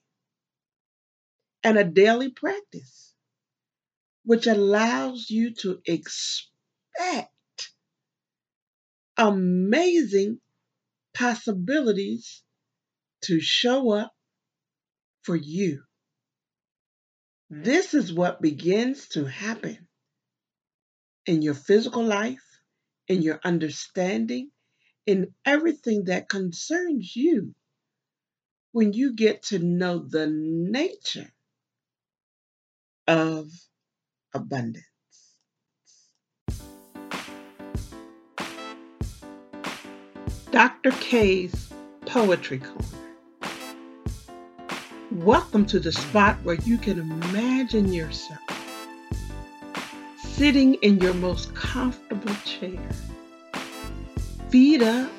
and 1.62 1.78
a 1.78 1.84
daily 1.84 2.30
practice, 2.30 3.14
which 4.24 4.48
allows 4.48 5.30
you 5.30 5.54
to 5.54 5.80
expect 5.86 7.30
amazing 9.16 10.40
possibilities 11.14 12.42
to 13.22 13.40
show 13.40 13.92
up 13.92 14.12
for 15.22 15.36
you. 15.36 15.82
Mm. 17.52 17.64
This 17.64 17.94
is 17.94 18.12
what 18.12 18.42
begins 18.42 19.08
to 19.08 19.24
happen 19.24 19.88
in 21.26 21.42
your 21.42 21.54
physical 21.54 22.04
life, 22.04 22.44
in 23.08 23.22
your 23.22 23.40
understanding, 23.44 24.50
in 25.06 25.34
everything 25.44 26.04
that 26.04 26.28
concerns 26.28 27.14
you 27.14 27.54
when 28.72 28.92
you 28.92 29.14
get 29.14 29.42
to 29.42 29.58
know 29.58 29.98
the 29.98 30.28
nature 30.28 31.32
of 33.08 33.50
abundance. 34.32 34.84
Dr. 40.50 40.90
K's 40.92 41.72
Poetry 42.06 42.58
Corner. 42.58 42.99
Welcome 45.12 45.66
to 45.66 45.80
the 45.80 45.90
spot 45.90 46.38
where 46.44 46.54
you 46.54 46.78
can 46.78 47.00
imagine 47.00 47.92
yourself 47.92 48.38
sitting 50.16 50.74
in 50.74 51.00
your 51.00 51.14
most 51.14 51.52
comfortable 51.52 52.32
chair, 52.44 52.78
feet 54.50 54.82
up, 54.82 55.10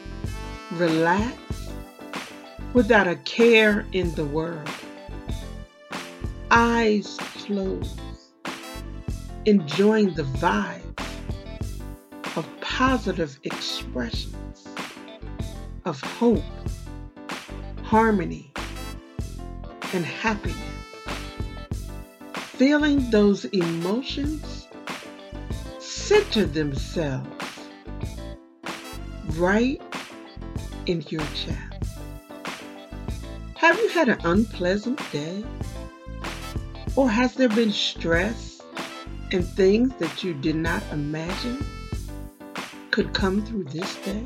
relaxed, 0.71 1.73
without 2.71 3.05
a 3.05 3.17
care 3.17 3.85
in 3.91 4.15
the 4.15 4.23
world, 4.23 4.69
eyes 6.51 7.17
closed, 7.39 7.99
enjoying 9.45 10.13
the 10.13 10.23
vibe 10.23 10.99
of 12.37 12.47
positive 12.61 13.37
expressions 13.43 14.65
of 15.83 15.99
hope, 15.99 16.41
harmony, 17.83 18.50
and 19.93 20.05
happiness. 20.05 20.57
Feeling 22.33 23.09
those 23.09 23.45
emotions 23.45 24.67
center 25.79 26.45
themselves 26.45 27.27
right 29.31 29.81
in 30.85 31.03
your 31.09 31.23
chest. 31.33 31.83
Have 33.55 33.77
you 33.79 33.89
had 33.89 34.09
an 34.09 34.19
unpleasant 34.23 34.99
day? 35.11 35.43
Or 36.95 37.09
has 37.09 37.35
there 37.35 37.49
been 37.49 37.71
stress 37.71 38.61
and 39.31 39.47
things 39.47 39.93
that 39.99 40.23
you 40.23 40.33
did 40.33 40.55
not 40.55 40.83
imagine 40.91 41.65
could 42.91 43.13
come 43.13 43.45
through 43.45 43.65
this 43.65 43.95
day? 43.97 44.23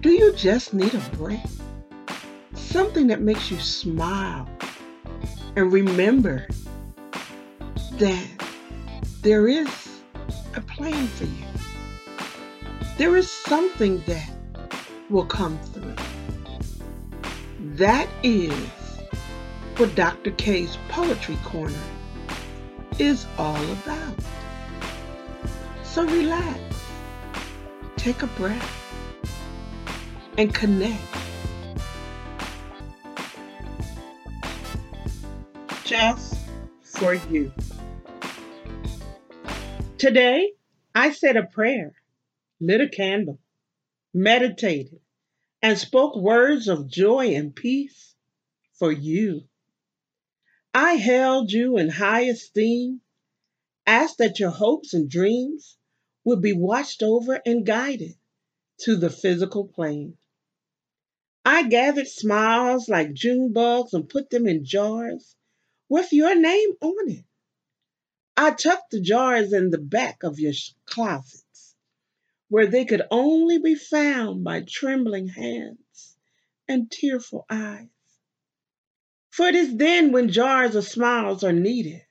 Do 0.00 0.10
you 0.10 0.32
just 0.32 0.74
need 0.74 0.94
a 0.94 1.16
break? 1.16 1.40
Something 2.58 3.06
that 3.06 3.20
makes 3.20 3.50
you 3.50 3.58
smile 3.58 4.48
and 5.56 5.72
remember 5.72 6.46
that 7.92 8.26
there 9.22 9.48
is 9.48 9.68
a 10.54 10.60
plan 10.60 11.06
for 11.08 11.24
you. 11.24 11.44
There 12.96 13.16
is 13.16 13.30
something 13.30 14.02
that 14.06 14.30
will 15.08 15.24
come 15.24 15.58
through. 15.58 15.94
That 17.76 18.08
is 18.22 18.52
what 19.76 19.94
Dr. 19.94 20.32
K's 20.32 20.76
Poetry 20.88 21.38
Corner 21.44 21.74
is 22.98 23.26
all 23.38 23.64
about. 23.72 24.14
So 25.84 26.04
relax, 26.04 26.60
take 27.96 28.22
a 28.22 28.26
breath, 28.28 28.84
and 30.36 30.54
connect. 30.54 31.17
Just 35.88 36.36
for 36.82 37.14
you. 37.14 37.50
Today, 39.96 40.52
I 40.94 41.12
said 41.12 41.38
a 41.38 41.44
prayer, 41.44 41.94
lit 42.60 42.82
a 42.82 42.90
candle, 42.90 43.40
meditated, 44.12 45.00
and 45.62 45.78
spoke 45.78 46.14
words 46.14 46.68
of 46.68 46.90
joy 46.90 47.28
and 47.28 47.56
peace 47.56 48.14
for 48.74 48.92
you. 48.92 49.44
I 50.74 50.96
held 50.96 51.52
you 51.52 51.78
in 51.78 51.88
high 51.88 52.24
esteem, 52.24 53.00
asked 53.86 54.18
that 54.18 54.38
your 54.38 54.50
hopes 54.50 54.92
and 54.92 55.08
dreams 55.08 55.78
would 56.22 56.42
be 56.42 56.52
watched 56.52 57.02
over 57.02 57.40
and 57.46 57.64
guided 57.64 58.12
to 58.80 58.94
the 58.94 59.08
physical 59.08 59.66
plane. 59.66 60.18
I 61.46 61.66
gathered 61.66 62.08
smiles 62.08 62.90
like 62.90 63.14
June 63.14 63.54
bugs 63.54 63.94
and 63.94 64.06
put 64.06 64.28
them 64.28 64.46
in 64.46 64.66
jars 64.66 65.34
with 65.88 66.12
your 66.12 66.34
name 66.34 66.70
on 66.80 67.10
it. 67.10 67.24
I 68.36 68.52
tucked 68.52 68.92
the 68.92 69.00
jars 69.00 69.52
in 69.52 69.70
the 69.70 69.78
back 69.78 70.22
of 70.22 70.38
your 70.38 70.52
closets 70.86 71.74
where 72.48 72.66
they 72.66 72.84
could 72.84 73.02
only 73.10 73.58
be 73.58 73.74
found 73.74 74.44
by 74.44 74.62
trembling 74.66 75.28
hands 75.28 76.16
and 76.66 76.90
tearful 76.90 77.44
eyes. 77.50 77.88
For 79.30 79.46
it 79.46 79.54
is 79.54 79.76
then 79.76 80.12
when 80.12 80.30
jars 80.30 80.74
of 80.74 80.84
smiles 80.84 81.44
are 81.44 81.52
needed, 81.52 82.02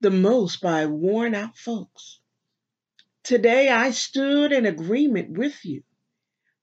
the 0.00 0.10
most 0.10 0.60
by 0.60 0.86
worn 0.86 1.34
out 1.34 1.56
folks. 1.56 2.20
Today 3.22 3.68
I 3.68 3.90
stood 3.90 4.52
in 4.52 4.66
agreement 4.66 5.36
with 5.36 5.64
you 5.64 5.82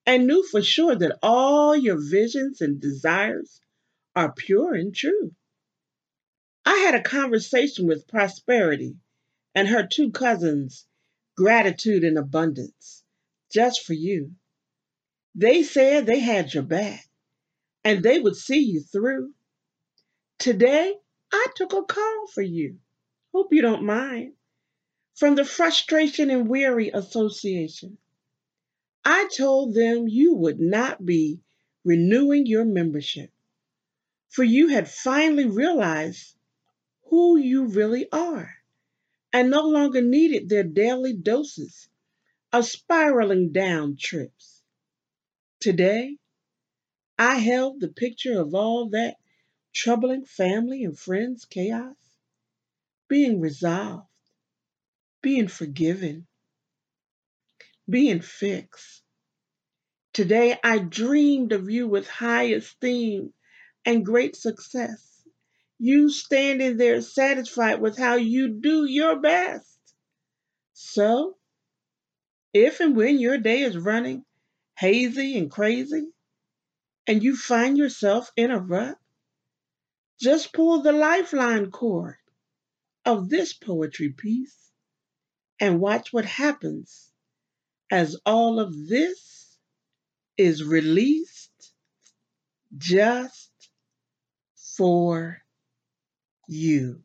and 0.05 0.27
knew 0.27 0.43
for 0.43 0.61
sure 0.61 0.95
that 0.95 1.19
all 1.21 1.75
your 1.75 1.97
visions 1.97 2.61
and 2.61 2.79
desires 2.79 3.61
are 4.15 4.33
pure 4.33 4.73
and 4.73 4.95
true. 4.95 5.35
I 6.69 6.79
had 6.79 6.95
a 6.95 7.01
conversation 7.01 7.87
with 7.87 8.09
Prosperity 8.09 8.97
and 9.55 9.69
her 9.69 9.87
two 9.87 10.11
cousins, 10.11 10.85
Gratitude 11.37 12.03
and 12.03 12.17
Abundance, 12.17 13.05
just 13.49 13.85
for 13.85 13.93
you. 13.93 14.35
They 15.33 15.63
said 15.63 16.05
they 16.05 16.19
had 16.19 16.53
your 16.53 16.63
back 16.63 17.07
and 17.85 18.03
they 18.03 18.19
would 18.19 18.35
see 18.35 18.59
you 18.59 18.81
through. 18.81 19.33
Today, 20.39 20.93
I 21.31 21.45
took 21.55 21.71
a 21.71 21.83
call 21.83 22.27
for 22.33 22.41
you. 22.41 22.79
Hope 23.33 23.53
you 23.53 23.61
don't 23.61 23.83
mind. 23.83 24.33
From 25.15 25.35
the 25.35 25.45
Frustration 25.45 26.29
and 26.29 26.49
Weary 26.49 26.89
Association. 26.89 27.97
I 29.05 29.29
told 29.33 29.73
them 29.73 30.09
you 30.09 30.33
would 30.33 30.59
not 30.59 31.05
be 31.05 31.39
renewing 31.85 32.45
your 32.45 32.65
membership, 32.65 33.31
for 34.27 34.43
you 34.43 34.67
had 34.67 34.89
finally 34.89 35.45
realized 35.45 36.33
who 37.09 37.37
you 37.37 37.65
really 37.67 38.07
are 38.11 38.53
and 39.33 39.49
no 39.49 39.67
longer 39.67 40.01
needed 40.01 40.49
their 40.49 40.63
daily 40.63 41.13
doses 41.13 41.89
of 42.53 42.65
spiraling 42.65 43.51
down 43.51 43.97
trips. 43.97 44.61
Today, 45.59 46.17
I 47.17 47.37
held 47.37 47.79
the 47.79 47.89
picture 47.89 48.39
of 48.39 48.53
all 48.53 48.89
that 48.89 49.17
troubling 49.73 50.25
family 50.25 50.83
and 50.83 50.97
friends 50.97 51.45
chaos 51.45 51.95
being 53.07 53.39
resolved, 53.39 54.07
being 55.21 55.47
forgiven, 55.47 56.27
being 57.89 58.21
fixed. 58.21 59.01
Today 60.13 60.57
I 60.63 60.79
dreamed 60.79 61.51
of 61.51 61.69
you 61.69 61.87
with 61.87 62.07
high 62.07 62.45
esteem 62.45 63.33
and 63.85 64.05
great 64.05 64.35
success. 64.35 65.16
You 65.79 66.09
standing 66.09 66.77
there 66.77 67.01
satisfied 67.01 67.81
with 67.81 67.97
how 67.97 68.15
you 68.15 68.59
do 68.61 68.85
your 68.85 69.19
best. 69.19 69.77
So, 70.73 71.37
if 72.53 72.79
and 72.79 72.95
when 72.95 73.19
your 73.19 73.37
day 73.37 73.61
is 73.61 73.77
running 73.77 74.25
hazy 74.77 75.37
and 75.37 75.51
crazy, 75.51 76.07
and 77.07 77.23
you 77.23 77.35
find 77.35 77.77
yourself 77.77 78.31
in 78.35 78.51
a 78.51 78.59
rut, 78.59 78.97
just 80.19 80.53
pull 80.53 80.81
the 80.81 80.91
lifeline 80.91 81.71
cord 81.71 82.17
of 83.05 83.29
this 83.29 83.53
poetry 83.53 84.09
piece 84.09 84.71
and 85.59 85.79
watch 85.79 86.11
what 86.11 86.25
happens 86.25 87.11
as 87.91 88.17
all 88.25 88.59
of 88.59 88.87
this 88.87 89.57
is 90.37 90.63
released 90.63 91.73
just 92.77 93.51
for 94.77 95.41
you. 96.47 97.01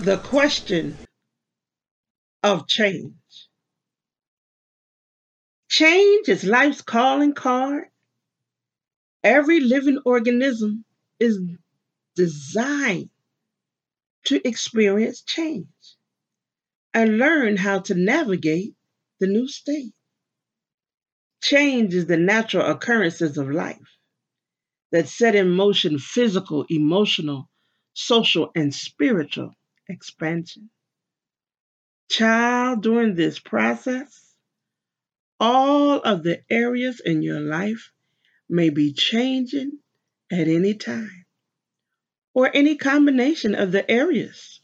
The 0.00 0.18
question 0.18 0.98
of 2.42 2.66
change. 2.66 3.14
Change 5.68 6.28
is 6.28 6.42
life's 6.44 6.82
calling 6.82 7.34
card. 7.34 7.84
Every 9.22 9.60
living 9.60 10.00
organism 10.04 10.84
is 11.20 11.38
designed 12.16 13.10
to 14.24 14.46
experience 14.46 15.22
change 15.22 15.66
and 16.94 17.18
learn 17.18 17.56
how 17.56 17.80
to 17.80 17.94
navigate 17.94 18.74
the 19.20 19.26
new 19.26 19.48
state. 19.48 19.92
Change 21.42 21.94
is 21.94 22.06
the 22.06 22.16
natural 22.16 22.70
occurrences 22.70 23.38
of 23.38 23.50
life 23.50 23.78
that 24.92 25.08
set 25.08 25.34
in 25.34 25.50
motion 25.50 25.98
physical, 25.98 26.64
emotional, 26.68 27.48
social, 27.94 28.50
and 28.54 28.74
spiritual 28.74 29.52
expansion. 29.88 30.70
Child, 32.10 32.82
during 32.82 33.14
this 33.14 33.38
process, 33.38 34.36
all 35.40 36.00
of 36.00 36.22
the 36.22 36.42
areas 36.50 37.00
in 37.00 37.22
your 37.22 37.40
life 37.40 37.90
may 38.48 38.70
be 38.70 38.92
changing 38.92 39.78
at 40.30 40.46
any 40.46 40.74
time, 40.74 41.21
or 42.34 42.50
any 42.54 42.76
combination 42.76 43.54
of 43.54 43.72
the 43.72 43.88
areas 43.90 44.60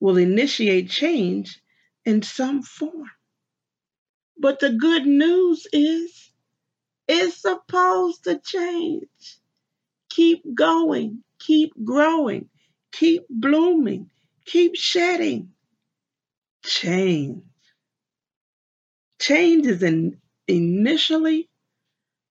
will 0.00 0.16
initiate 0.16 0.90
change 0.90 1.60
in 2.04 2.22
some 2.22 2.62
form. 2.62 3.10
But 4.38 4.60
the 4.60 4.70
good 4.70 5.06
news 5.06 5.66
is 5.72 6.32
it's 7.08 7.42
supposed 7.42 8.24
to 8.24 8.38
change. 8.38 9.08
Keep 10.10 10.54
going, 10.54 11.24
keep 11.38 11.72
growing, 11.84 12.48
keep 12.92 13.22
blooming, 13.28 14.10
keep 14.46 14.76
shedding. 14.76 15.50
Change. 16.64 17.42
Change 19.20 19.66
is 19.66 19.82
an 19.82 20.20
initially 20.48 21.48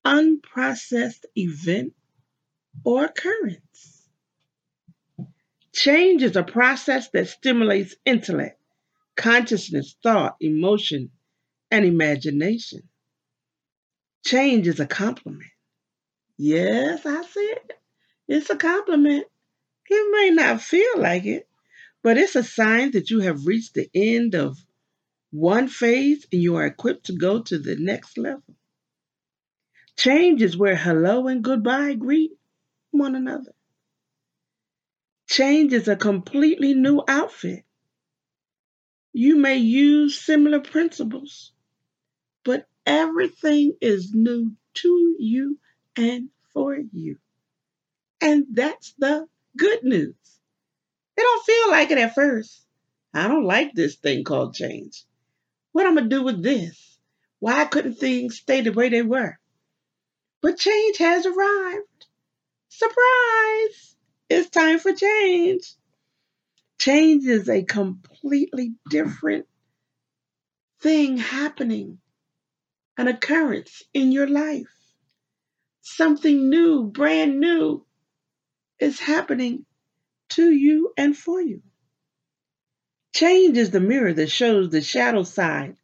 unprocessed 0.05 1.25
event 1.35 1.93
or 2.85 3.05
occurrence. 3.05 3.98
Change 5.73 6.23
is 6.23 6.35
a 6.35 6.43
process 6.43 7.09
that 7.09 7.27
stimulates 7.27 7.95
intellect, 8.05 8.59
consciousness, 9.15 9.95
thought, 10.01 10.35
emotion, 10.39 11.11
and 11.69 11.85
imagination. 11.85 12.89
Change 14.25 14.67
is 14.67 14.79
a 14.79 14.87
compliment. 14.87 15.51
Yes, 16.37 17.05
I 17.05 17.23
said 17.23 17.73
it's 18.27 18.49
a 18.49 18.55
compliment. 18.55 19.25
It 19.89 20.11
may 20.11 20.29
not 20.35 20.61
feel 20.61 20.97
like 20.99 21.25
it, 21.25 21.47
but 22.01 22.17
it's 22.17 22.35
a 22.35 22.43
sign 22.43 22.91
that 22.91 23.09
you 23.09 23.19
have 23.21 23.45
reached 23.45 23.73
the 23.73 23.89
end 23.93 24.35
of 24.35 24.57
one 25.31 25.67
phase 25.67 26.25
and 26.31 26.41
you 26.41 26.55
are 26.55 26.65
equipped 26.65 27.07
to 27.07 27.13
go 27.13 27.41
to 27.41 27.59
the 27.59 27.75
next 27.75 28.17
level. 28.17 28.55
Change 29.97 30.41
is 30.41 30.57
where 30.57 30.75
hello 30.75 31.27
and 31.27 31.43
goodbye 31.43 31.93
greet 31.93 32.31
one 32.91 33.15
another. 33.15 33.53
Change 35.29 35.73
is 35.73 35.87
a 35.87 35.95
completely 35.95 36.73
new 36.73 37.03
outfit. 37.07 37.63
You 39.13 39.35
may 39.35 39.57
use 39.57 40.19
similar 40.19 40.59
principles, 40.59 41.51
but 42.43 42.67
everything 42.83 43.77
is 43.79 44.11
new 44.11 44.55
to 44.73 45.15
you 45.19 45.59
and 45.95 46.29
for 46.51 46.75
you. 46.75 47.19
And 48.19 48.47
that's 48.49 48.95
the 48.97 49.27
good 49.55 49.83
news. 49.83 50.15
It 51.15 51.21
don't 51.21 51.45
feel 51.45 51.69
like 51.69 51.91
it 51.91 51.99
at 51.99 52.15
first. 52.15 52.65
I 53.13 53.27
don't 53.27 53.45
like 53.45 53.75
this 53.75 53.97
thing 53.97 54.23
called 54.23 54.55
change. 54.55 55.03
What 55.73 55.85
I'm 55.85 55.93
gonna 55.93 56.09
do 56.09 56.23
with 56.23 56.41
this? 56.41 56.97
Why 57.37 57.65
couldn't 57.65 57.99
things 57.99 58.37
stay 58.37 58.61
the 58.61 58.71
way 58.71 58.89
they 58.89 59.03
were? 59.03 59.37
But 60.41 60.57
change 60.57 60.97
has 60.97 61.27
arrived. 61.27 62.07
Surprise! 62.69 63.95
It's 64.29 64.49
time 64.51 64.79
for 64.79 64.93
change. 64.93 65.63
Change 66.79 67.25
is 67.25 67.49
a 67.49 67.63
completely 67.63 68.73
different 68.89 69.47
thing 70.81 71.17
happening, 71.17 71.99
an 72.97 73.07
occurrence 73.07 73.83
in 73.93 74.11
your 74.11 74.27
life. 74.27 74.67
Something 75.81 76.49
new, 76.49 76.85
brand 76.85 77.39
new, 77.39 77.85
is 78.79 78.99
happening 78.99 79.65
to 80.31 80.51
you 80.51 80.93
and 80.97 81.17
for 81.17 81.41
you. 81.41 81.61
Change 83.15 83.57
is 83.57 83.71
the 83.71 83.79
mirror 83.81 84.13
that 84.13 84.29
shows 84.31 84.69
the 84.71 84.81
shadow 84.81 85.23
side 85.23 85.77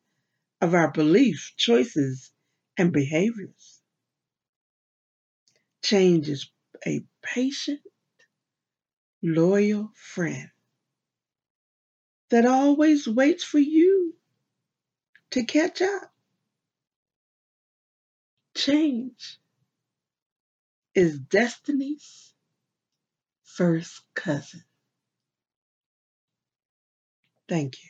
of 0.62 0.74
our 0.74 0.92
beliefs, 0.92 1.54
choices, 1.58 2.32
and 2.78 2.94
behaviors. 2.94 3.82
Change 5.84 6.30
is 6.30 6.50
a 6.88 7.04
patient, 7.24 7.82
loyal 9.26 9.92
friend 9.96 10.50
that 12.30 12.46
always 12.46 13.08
waits 13.08 13.44
for 13.44 13.60
you 13.60 14.14
to 15.32 15.44
catch 15.44 15.82
up. 15.82 16.12
Change 18.56 19.40
is 20.94 21.20
destiny's 21.20 22.34
first 23.44 24.02
cousin. 24.16 24.64
Thank 27.50 27.76
you. 27.84 27.90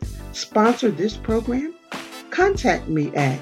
sponsor 0.31 0.91
this 0.91 1.17
program, 1.17 1.73
contact 2.29 2.87
me 2.87 3.13
at 3.15 3.39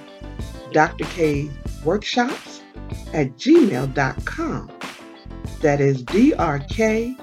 Dr. 0.72 1.06
K's 1.06 1.52
Workshops 1.84 2.62
at 3.14 3.36
gmail.com. 3.38 4.72
That 5.62 5.82
is 5.82 6.04
D 6.04 6.34
R 6.34 6.60
K 6.60 7.16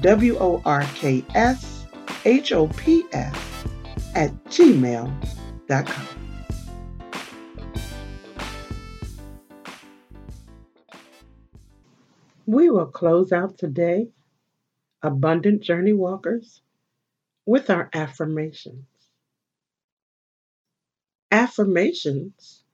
W 0.00 0.36
O 0.38 0.62
R 0.64 0.82
K 0.94 1.24
S 1.34 1.86
H 2.24 2.52
O 2.52 2.68
P 2.68 3.04
S 3.12 3.36
at 4.14 4.32
gmail.com. 4.44 6.06
We 12.46 12.68
will 12.68 12.86
close 12.86 13.30
out 13.30 13.58
today, 13.58 14.10
Abundant 15.02 15.62
Journey 15.62 15.92
Walkers, 15.92 16.62
with 17.46 17.70
our 17.70 17.88
affirmations. 17.94 18.89
Affirmations 21.30 22.64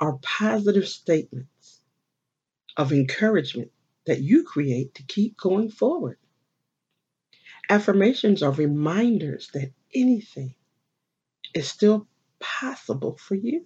are 0.00 0.18
positive 0.22 0.88
statements 0.88 1.80
of 2.76 2.92
encouragement 2.92 3.72
that 4.06 4.20
you 4.20 4.44
create 4.44 4.94
to 4.96 5.02
keep 5.04 5.36
going 5.38 5.70
forward. 5.70 6.18
Affirmations 7.70 8.42
are 8.42 8.52
reminders 8.52 9.48
that 9.54 9.72
anything 9.94 10.54
is 11.54 11.68
still 11.68 12.06
possible 12.38 13.16
for 13.16 13.34
you. 13.34 13.64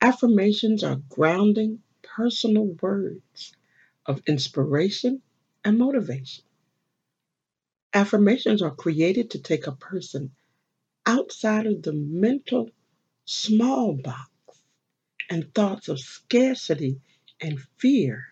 Affirmations 0.00 0.82
are 0.82 0.96
grounding 1.08 1.80
personal 2.02 2.76
words 2.82 3.54
of 4.06 4.22
inspiration 4.26 5.22
and 5.64 5.78
motivation. 5.78 6.44
Affirmations 7.94 8.62
are 8.62 8.74
created 8.74 9.30
to 9.30 9.38
take 9.38 9.66
a 9.66 9.72
person 9.72 10.32
outside 11.06 11.66
of 11.66 11.82
the 11.82 11.92
mental 11.92 12.70
small 13.30 13.92
box 13.92 14.28
and 15.30 15.54
thoughts 15.54 15.86
of 15.86 16.00
scarcity 16.00 17.00
and 17.40 17.60
fear 17.78 18.24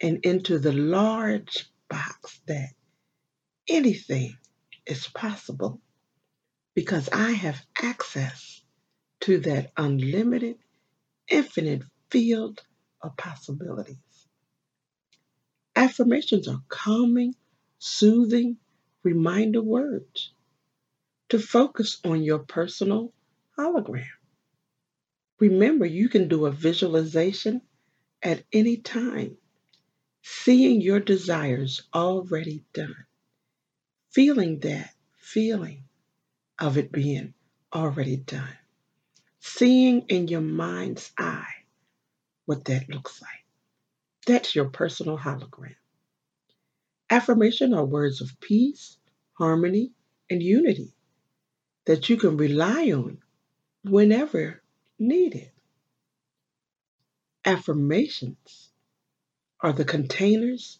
and 0.00 0.24
into 0.24 0.58
the 0.58 0.72
large 0.72 1.66
box 1.90 2.40
that 2.46 2.70
anything 3.68 4.34
is 4.86 5.06
possible 5.08 5.82
because 6.74 7.10
I 7.12 7.32
have 7.32 7.60
access 7.76 8.62
to 9.20 9.38
that 9.40 9.70
unlimited, 9.76 10.56
infinite 11.28 11.82
field 12.10 12.62
of 13.02 13.18
possibilities. 13.18 13.98
Affirmations 15.76 16.48
are 16.48 16.62
calming, 16.68 17.34
soothing 17.78 18.56
reminder 19.02 19.60
words 19.62 20.32
to 21.28 21.38
focus 21.38 21.98
on 22.02 22.22
your 22.22 22.38
personal 22.38 23.12
hologram. 23.60 24.06
Remember, 25.38 25.86
you 25.86 26.08
can 26.08 26.28
do 26.28 26.46
a 26.46 26.50
visualization 26.50 27.62
at 28.22 28.44
any 28.52 28.76
time, 28.78 29.36
seeing 30.22 30.80
your 30.80 31.00
desires 31.00 31.82
already 31.94 32.64
done, 32.72 33.06
feeling 34.10 34.60
that 34.60 34.90
feeling 35.18 35.84
of 36.58 36.76
it 36.78 36.92
being 36.92 37.34
already 37.74 38.16
done, 38.16 38.58
seeing 39.40 40.02
in 40.08 40.28
your 40.28 40.40
mind's 40.40 41.12
eye 41.18 41.64
what 42.46 42.64
that 42.66 42.88
looks 42.88 43.22
like. 43.22 43.44
That's 44.26 44.54
your 44.54 44.68
personal 44.68 45.18
hologram. 45.18 45.76
Affirmation 47.08 47.74
are 47.74 47.84
words 47.84 48.20
of 48.20 48.38
peace, 48.40 48.98
harmony, 49.32 49.92
and 50.28 50.42
unity 50.42 50.92
that 51.86 52.08
you 52.08 52.16
can 52.16 52.36
rely 52.36 52.92
on 52.92 53.18
whenever 53.84 54.62
needed. 54.98 55.50
Affirmations 57.44 58.70
are 59.60 59.72
the 59.72 59.84
containers 59.84 60.78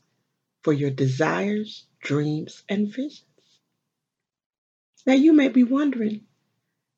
for 0.62 0.72
your 0.72 0.90
desires, 0.90 1.86
dreams, 2.00 2.62
and 2.68 2.88
visions. 2.88 3.24
Now 5.06 5.14
you 5.14 5.32
may 5.32 5.48
be 5.48 5.64
wondering, 5.64 6.26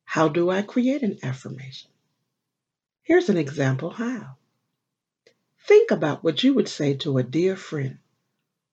how 0.05 0.29
do 0.29 0.51
I 0.51 0.63
create 0.63 1.03
an 1.03 1.19
affirmation? 1.23 1.91
Here's 3.03 3.29
an 3.29 3.37
example 3.37 3.91
how. 3.91 4.37
Think 5.67 5.93
about 5.93 6.25
what 6.25 6.43
you 6.43 6.55
would 6.55 6.69
say 6.69 6.95
to 6.99 7.19
a 7.19 7.23
dear 7.23 7.57
friend 7.57 7.99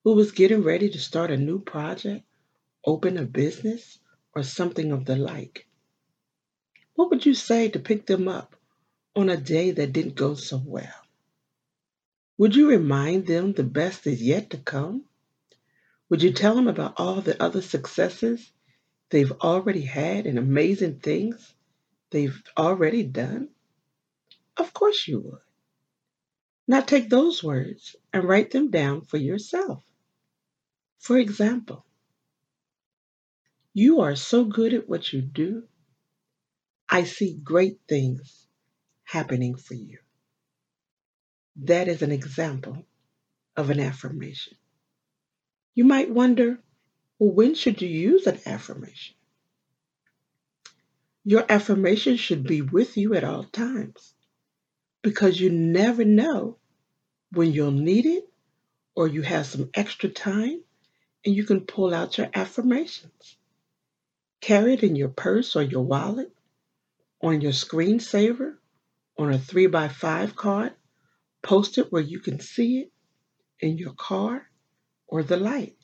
who 0.04 0.14
was 0.14 0.32
getting 0.32 0.64
ready 0.64 0.90
to 0.90 1.00
start 1.00 1.30
a 1.30 1.38
new 1.38 1.60
project, 1.60 2.26
open 2.84 3.18
a 3.18 3.24
business, 3.24 4.00
or 4.34 4.42
something 4.42 4.92
of 4.92 5.06
the 5.06 5.16
like. 5.16 5.68
What 7.00 7.12
would 7.12 7.26
you 7.26 7.34
say 7.34 7.70
to 7.70 7.80
pick 7.80 8.08
them 8.08 8.28
up 8.28 8.58
on 9.16 9.30
a 9.30 9.38
day 9.38 9.72
that 9.72 9.94
didn't 9.94 10.16
go 10.16 10.36
so 10.36 10.58
well? 10.58 11.02
Would 12.38 12.58
you 12.58 12.68
remind 12.70 13.26
them 13.26 13.54
the 13.54 13.64
best 13.64 14.06
is 14.06 14.22
yet 14.22 14.50
to 14.50 14.58
come? 14.58 15.06
Would 16.10 16.22
you 16.22 16.34
tell 16.34 16.56
them 16.56 16.68
about 16.68 16.96
all 16.98 17.22
the 17.22 17.42
other 17.42 17.62
successes 17.62 18.52
they've 19.12 19.32
already 19.32 19.84
had 19.84 20.28
and 20.28 20.38
amazing 20.38 21.00
things 21.00 21.54
they've 22.10 22.44
already 22.58 23.04
done? 23.04 23.48
Of 24.58 24.74
course 24.74 25.08
you 25.08 25.22
would. 25.22 25.46
Now 26.68 26.82
take 26.82 27.10
those 27.10 27.42
words 27.42 27.96
and 28.12 28.26
write 28.26 28.52
them 28.52 28.72
down 28.72 29.04
for 29.04 29.16
yourself. 29.16 29.82
For 30.98 31.18
example, 31.18 31.86
you 33.74 34.02
are 34.02 34.18
so 34.18 34.44
good 34.44 34.74
at 34.74 34.90
what 34.90 35.14
you 35.14 35.22
do 35.22 35.64
I 36.92 37.04
see 37.04 37.36
great 37.36 37.80
things 37.88 38.48
happening 39.04 39.56
for 39.56 39.76
you. 39.76 40.00
That 41.58 41.88
is 41.88 42.02
an 42.02 42.12
example 42.12 42.84
of 43.56 43.70
an 43.70 43.80
affirmation. 43.80 44.58
You 45.76 45.84
might 45.84 46.10
wonder, 46.10 46.60
well, 47.20 47.32
when 47.32 47.54
should 47.54 47.82
you 47.82 47.90
use 47.90 48.26
an 48.26 48.40
affirmation? 48.46 49.16
Your 51.24 51.46
affirmation 51.48 52.18
should 52.18 52.44
be 52.44 52.62
with 52.64 52.98
you 52.98 53.14
at 53.14 53.24
all 53.24 53.44
times 53.44 54.16
because 55.04 55.40
you 55.40 55.52
never 55.52 56.04
know 56.04 56.58
when 57.34 57.52
you'll 57.54 57.72
need 57.72 58.08
it 58.08 58.28
or 58.96 59.08
you 59.08 59.22
have 59.22 59.46
some 59.46 59.70
extra 59.76 60.10
time 60.10 60.64
and 61.24 61.36
you 61.36 61.44
can 61.44 61.62
pull 61.62 61.94
out 61.94 62.18
your 62.18 62.30
affirmations. 62.34 63.38
Carry 64.42 64.74
it 64.74 64.84
in 64.84 64.96
your 64.96 65.10
purse 65.10 65.56
or 65.56 65.62
your 65.62 65.84
wallet 65.84 66.32
on 67.22 67.42
your 67.42 67.52
screensaver, 67.52 68.56
on 69.18 69.34
a 69.34 69.40
3 69.40 69.68
by 69.68 69.88
5 69.88 70.36
card, 70.36 70.74
post 71.42 71.78
it 71.78 71.92
where 71.92 72.02
you 72.02 72.20
can 72.20 72.40
see 72.40 72.80
it 72.80 72.92
in 73.60 73.78
your 73.78 73.94
car 73.94 74.50
or 75.08 75.24
the 75.24 75.38
light. 75.38 75.76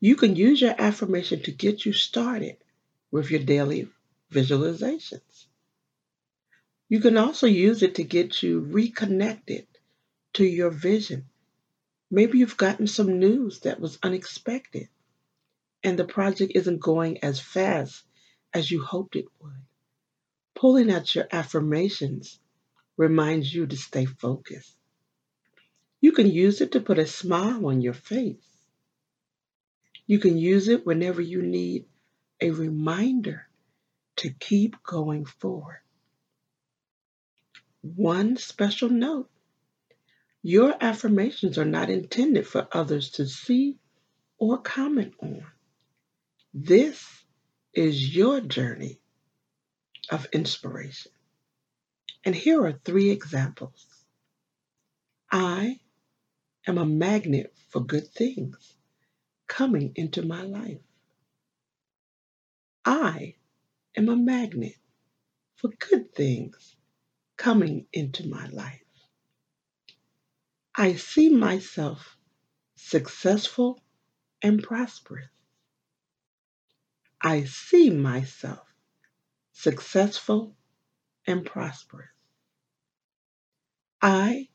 You 0.00 0.16
can 0.16 0.36
use 0.36 0.60
your 0.60 0.74
affirmation 0.78 1.42
to 1.42 1.52
get 1.52 1.84
you 1.84 1.92
started 1.92 2.56
with 3.10 3.30
your 3.30 3.40
daily 3.40 3.88
visualizations. 4.32 5.46
You 6.88 7.00
can 7.00 7.16
also 7.16 7.46
use 7.46 7.82
it 7.82 7.96
to 7.96 8.04
get 8.04 8.42
you 8.42 8.60
reconnected 8.60 9.66
to 10.34 10.44
your 10.44 10.70
vision. 10.70 11.26
Maybe 12.10 12.38
you've 12.38 12.56
gotten 12.56 12.86
some 12.86 13.18
news 13.18 13.60
that 13.60 13.80
was 13.80 13.98
unexpected 14.02 14.88
and 15.82 15.98
the 15.98 16.04
project 16.04 16.52
isn't 16.54 16.80
going 16.80 17.22
as 17.22 17.40
fast 17.40 18.04
as 18.52 18.70
you 18.70 18.82
hoped 18.82 19.16
it 19.16 19.26
would. 19.40 19.52
Pulling 20.54 20.90
out 20.90 21.14
your 21.14 21.26
affirmations 21.32 22.38
reminds 22.96 23.52
you 23.52 23.66
to 23.66 23.76
stay 23.76 24.04
focused. 24.04 24.76
You 26.00 26.12
can 26.12 26.30
use 26.30 26.60
it 26.60 26.72
to 26.72 26.80
put 26.80 26.98
a 26.98 27.06
smile 27.06 27.66
on 27.66 27.80
your 27.80 27.94
face. 27.94 28.44
You 30.06 30.18
can 30.18 30.38
use 30.38 30.68
it 30.68 30.86
whenever 30.86 31.22
you 31.22 31.42
need 31.42 31.86
a 32.40 32.50
reminder 32.50 33.48
to 34.16 34.30
keep 34.30 34.82
going 34.82 35.24
forward. 35.24 35.80
One 37.80 38.36
special 38.36 38.88
note 38.88 39.30
your 40.42 40.76
affirmations 40.78 41.56
are 41.56 41.64
not 41.64 41.88
intended 41.88 42.46
for 42.46 42.68
others 42.70 43.12
to 43.12 43.26
see 43.26 43.78
or 44.36 44.58
comment 44.58 45.14
on. 45.20 45.46
This 46.52 47.02
is 47.72 48.14
your 48.14 48.40
journey 48.40 49.00
of 50.10 50.26
inspiration. 50.32 51.12
And 52.24 52.34
here 52.34 52.64
are 52.64 52.80
three 52.84 53.10
examples. 53.10 53.86
I 55.30 55.80
am 56.66 56.78
a 56.78 56.86
magnet 56.86 57.54
for 57.70 57.80
good 57.80 58.08
things 58.08 58.76
coming 59.46 59.92
into 59.96 60.22
my 60.22 60.42
life. 60.42 60.80
I 62.84 63.34
am 63.96 64.08
a 64.08 64.16
magnet 64.16 64.76
for 65.56 65.68
good 65.78 66.14
things 66.14 66.76
coming 67.36 67.86
into 67.92 68.28
my 68.28 68.46
life. 68.48 68.80
I 70.74 70.94
see 70.94 71.30
myself 71.30 72.16
successful 72.76 73.82
and 74.42 74.62
prosperous. 74.62 75.28
I 77.20 77.44
see 77.44 77.90
myself 77.90 78.63
successful 79.54 80.54
and 81.26 81.46
prosperous. 81.46 82.08
I 84.02 84.48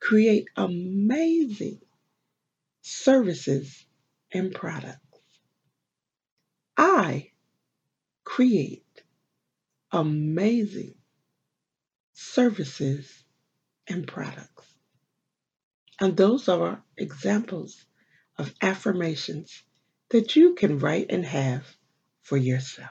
create 0.00 0.48
amazing 0.56 1.80
services 2.82 3.86
and 4.32 4.54
products. 4.54 5.00
I 6.76 7.30
create 8.24 9.02
amazing 9.92 10.94
services 12.12 13.24
and 13.86 14.06
products. 14.06 14.66
And 16.00 16.16
those 16.16 16.48
are 16.48 16.82
examples 16.96 17.86
of 18.36 18.52
affirmations 18.60 19.62
that 20.10 20.36
you 20.36 20.54
can 20.54 20.80
write 20.80 21.06
and 21.10 21.24
have 21.24 21.64
for 22.22 22.36
yourself. 22.36 22.90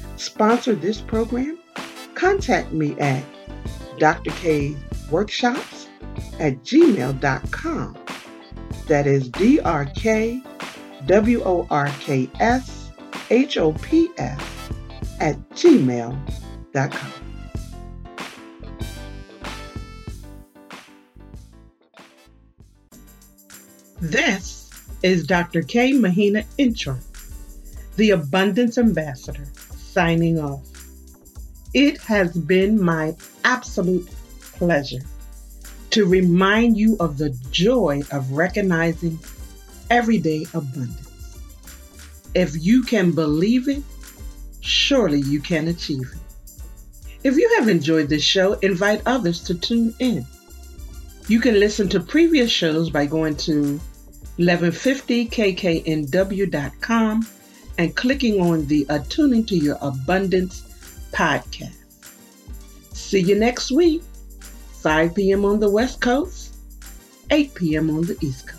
sponsor 0.21 0.75
this 0.75 1.01
program, 1.01 1.57
contact 2.13 2.71
me 2.71 2.97
at 2.99 3.23
drkworkshops 3.97 5.87
at 6.39 6.63
gmail.com. 6.63 7.97
That 8.87 9.07
is 9.07 9.29
D 9.29 9.59
R 9.59 9.85
K 9.85 10.41
W 11.07 11.43
O 11.43 11.67
R 11.69 11.87
K 11.99 12.29
S 12.39 12.91
H 13.29 13.57
O 13.57 13.73
P 13.73 14.09
S 14.17 14.41
at 15.19 15.37
gmail.com. 15.51 17.11
This 23.99 24.69
is 25.03 25.25
Dr. 25.25 25.61
K. 25.61 25.93
Mahina 25.93 26.43
Intro, 26.57 26.97
the 27.97 28.09
Abundance 28.11 28.79
Ambassador 28.79 29.45
signing 29.91 30.39
off. 30.39 30.61
It 31.73 31.99
has 32.01 32.35
been 32.35 32.83
my 32.83 33.15
absolute 33.43 34.09
pleasure 34.53 35.01
to 35.91 36.05
remind 36.05 36.77
you 36.77 36.97
of 36.99 37.17
the 37.17 37.29
joy 37.51 38.01
of 38.11 38.31
recognizing 38.31 39.19
everyday 39.89 40.45
abundance. 40.53 41.07
If 42.33 42.55
you 42.55 42.83
can 42.83 43.11
believe 43.11 43.67
it, 43.67 43.83
surely 44.61 45.19
you 45.19 45.41
can 45.41 45.67
achieve 45.67 46.09
it. 46.13 46.19
If 47.23 47.37
you 47.37 47.55
have 47.59 47.67
enjoyed 47.67 48.09
this 48.09 48.23
show, 48.23 48.53
invite 48.53 49.03
others 49.05 49.43
to 49.43 49.53
tune 49.55 49.93
in. 49.99 50.25
You 51.27 51.39
can 51.39 51.59
listen 51.59 51.87
to 51.89 51.99
previous 51.99 52.49
shows 52.49 52.89
by 52.89 53.05
going 53.05 53.35
to 53.37 53.79
1150kknw.com 54.39 57.27
and 57.81 57.95
clicking 57.95 58.39
on 58.39 58.63
the 58.67 58.87
uh, 58.89 58.99
Attuning 58.99 59.43
to 59.47 59.55
Your 59.55 59.75
Abundance 59.81 60.61
podcast. 61.11 61.73
See 62.93 63.21
you 63.21 63.33
next 63.33 63.71
week, 63.71 64.03
5 64.83 65.15
p.m. 65.15 65.45
on 65.45 65.59
the 65.59 65.67
West 65.69 65.99
Coast, 65.99 66.53
8 67.31 67.55
p.m. 67.55 67.89
on 67.89 68.03
the 68.03 68.15
East 68.21 68.47
Coast. 68.47 68.50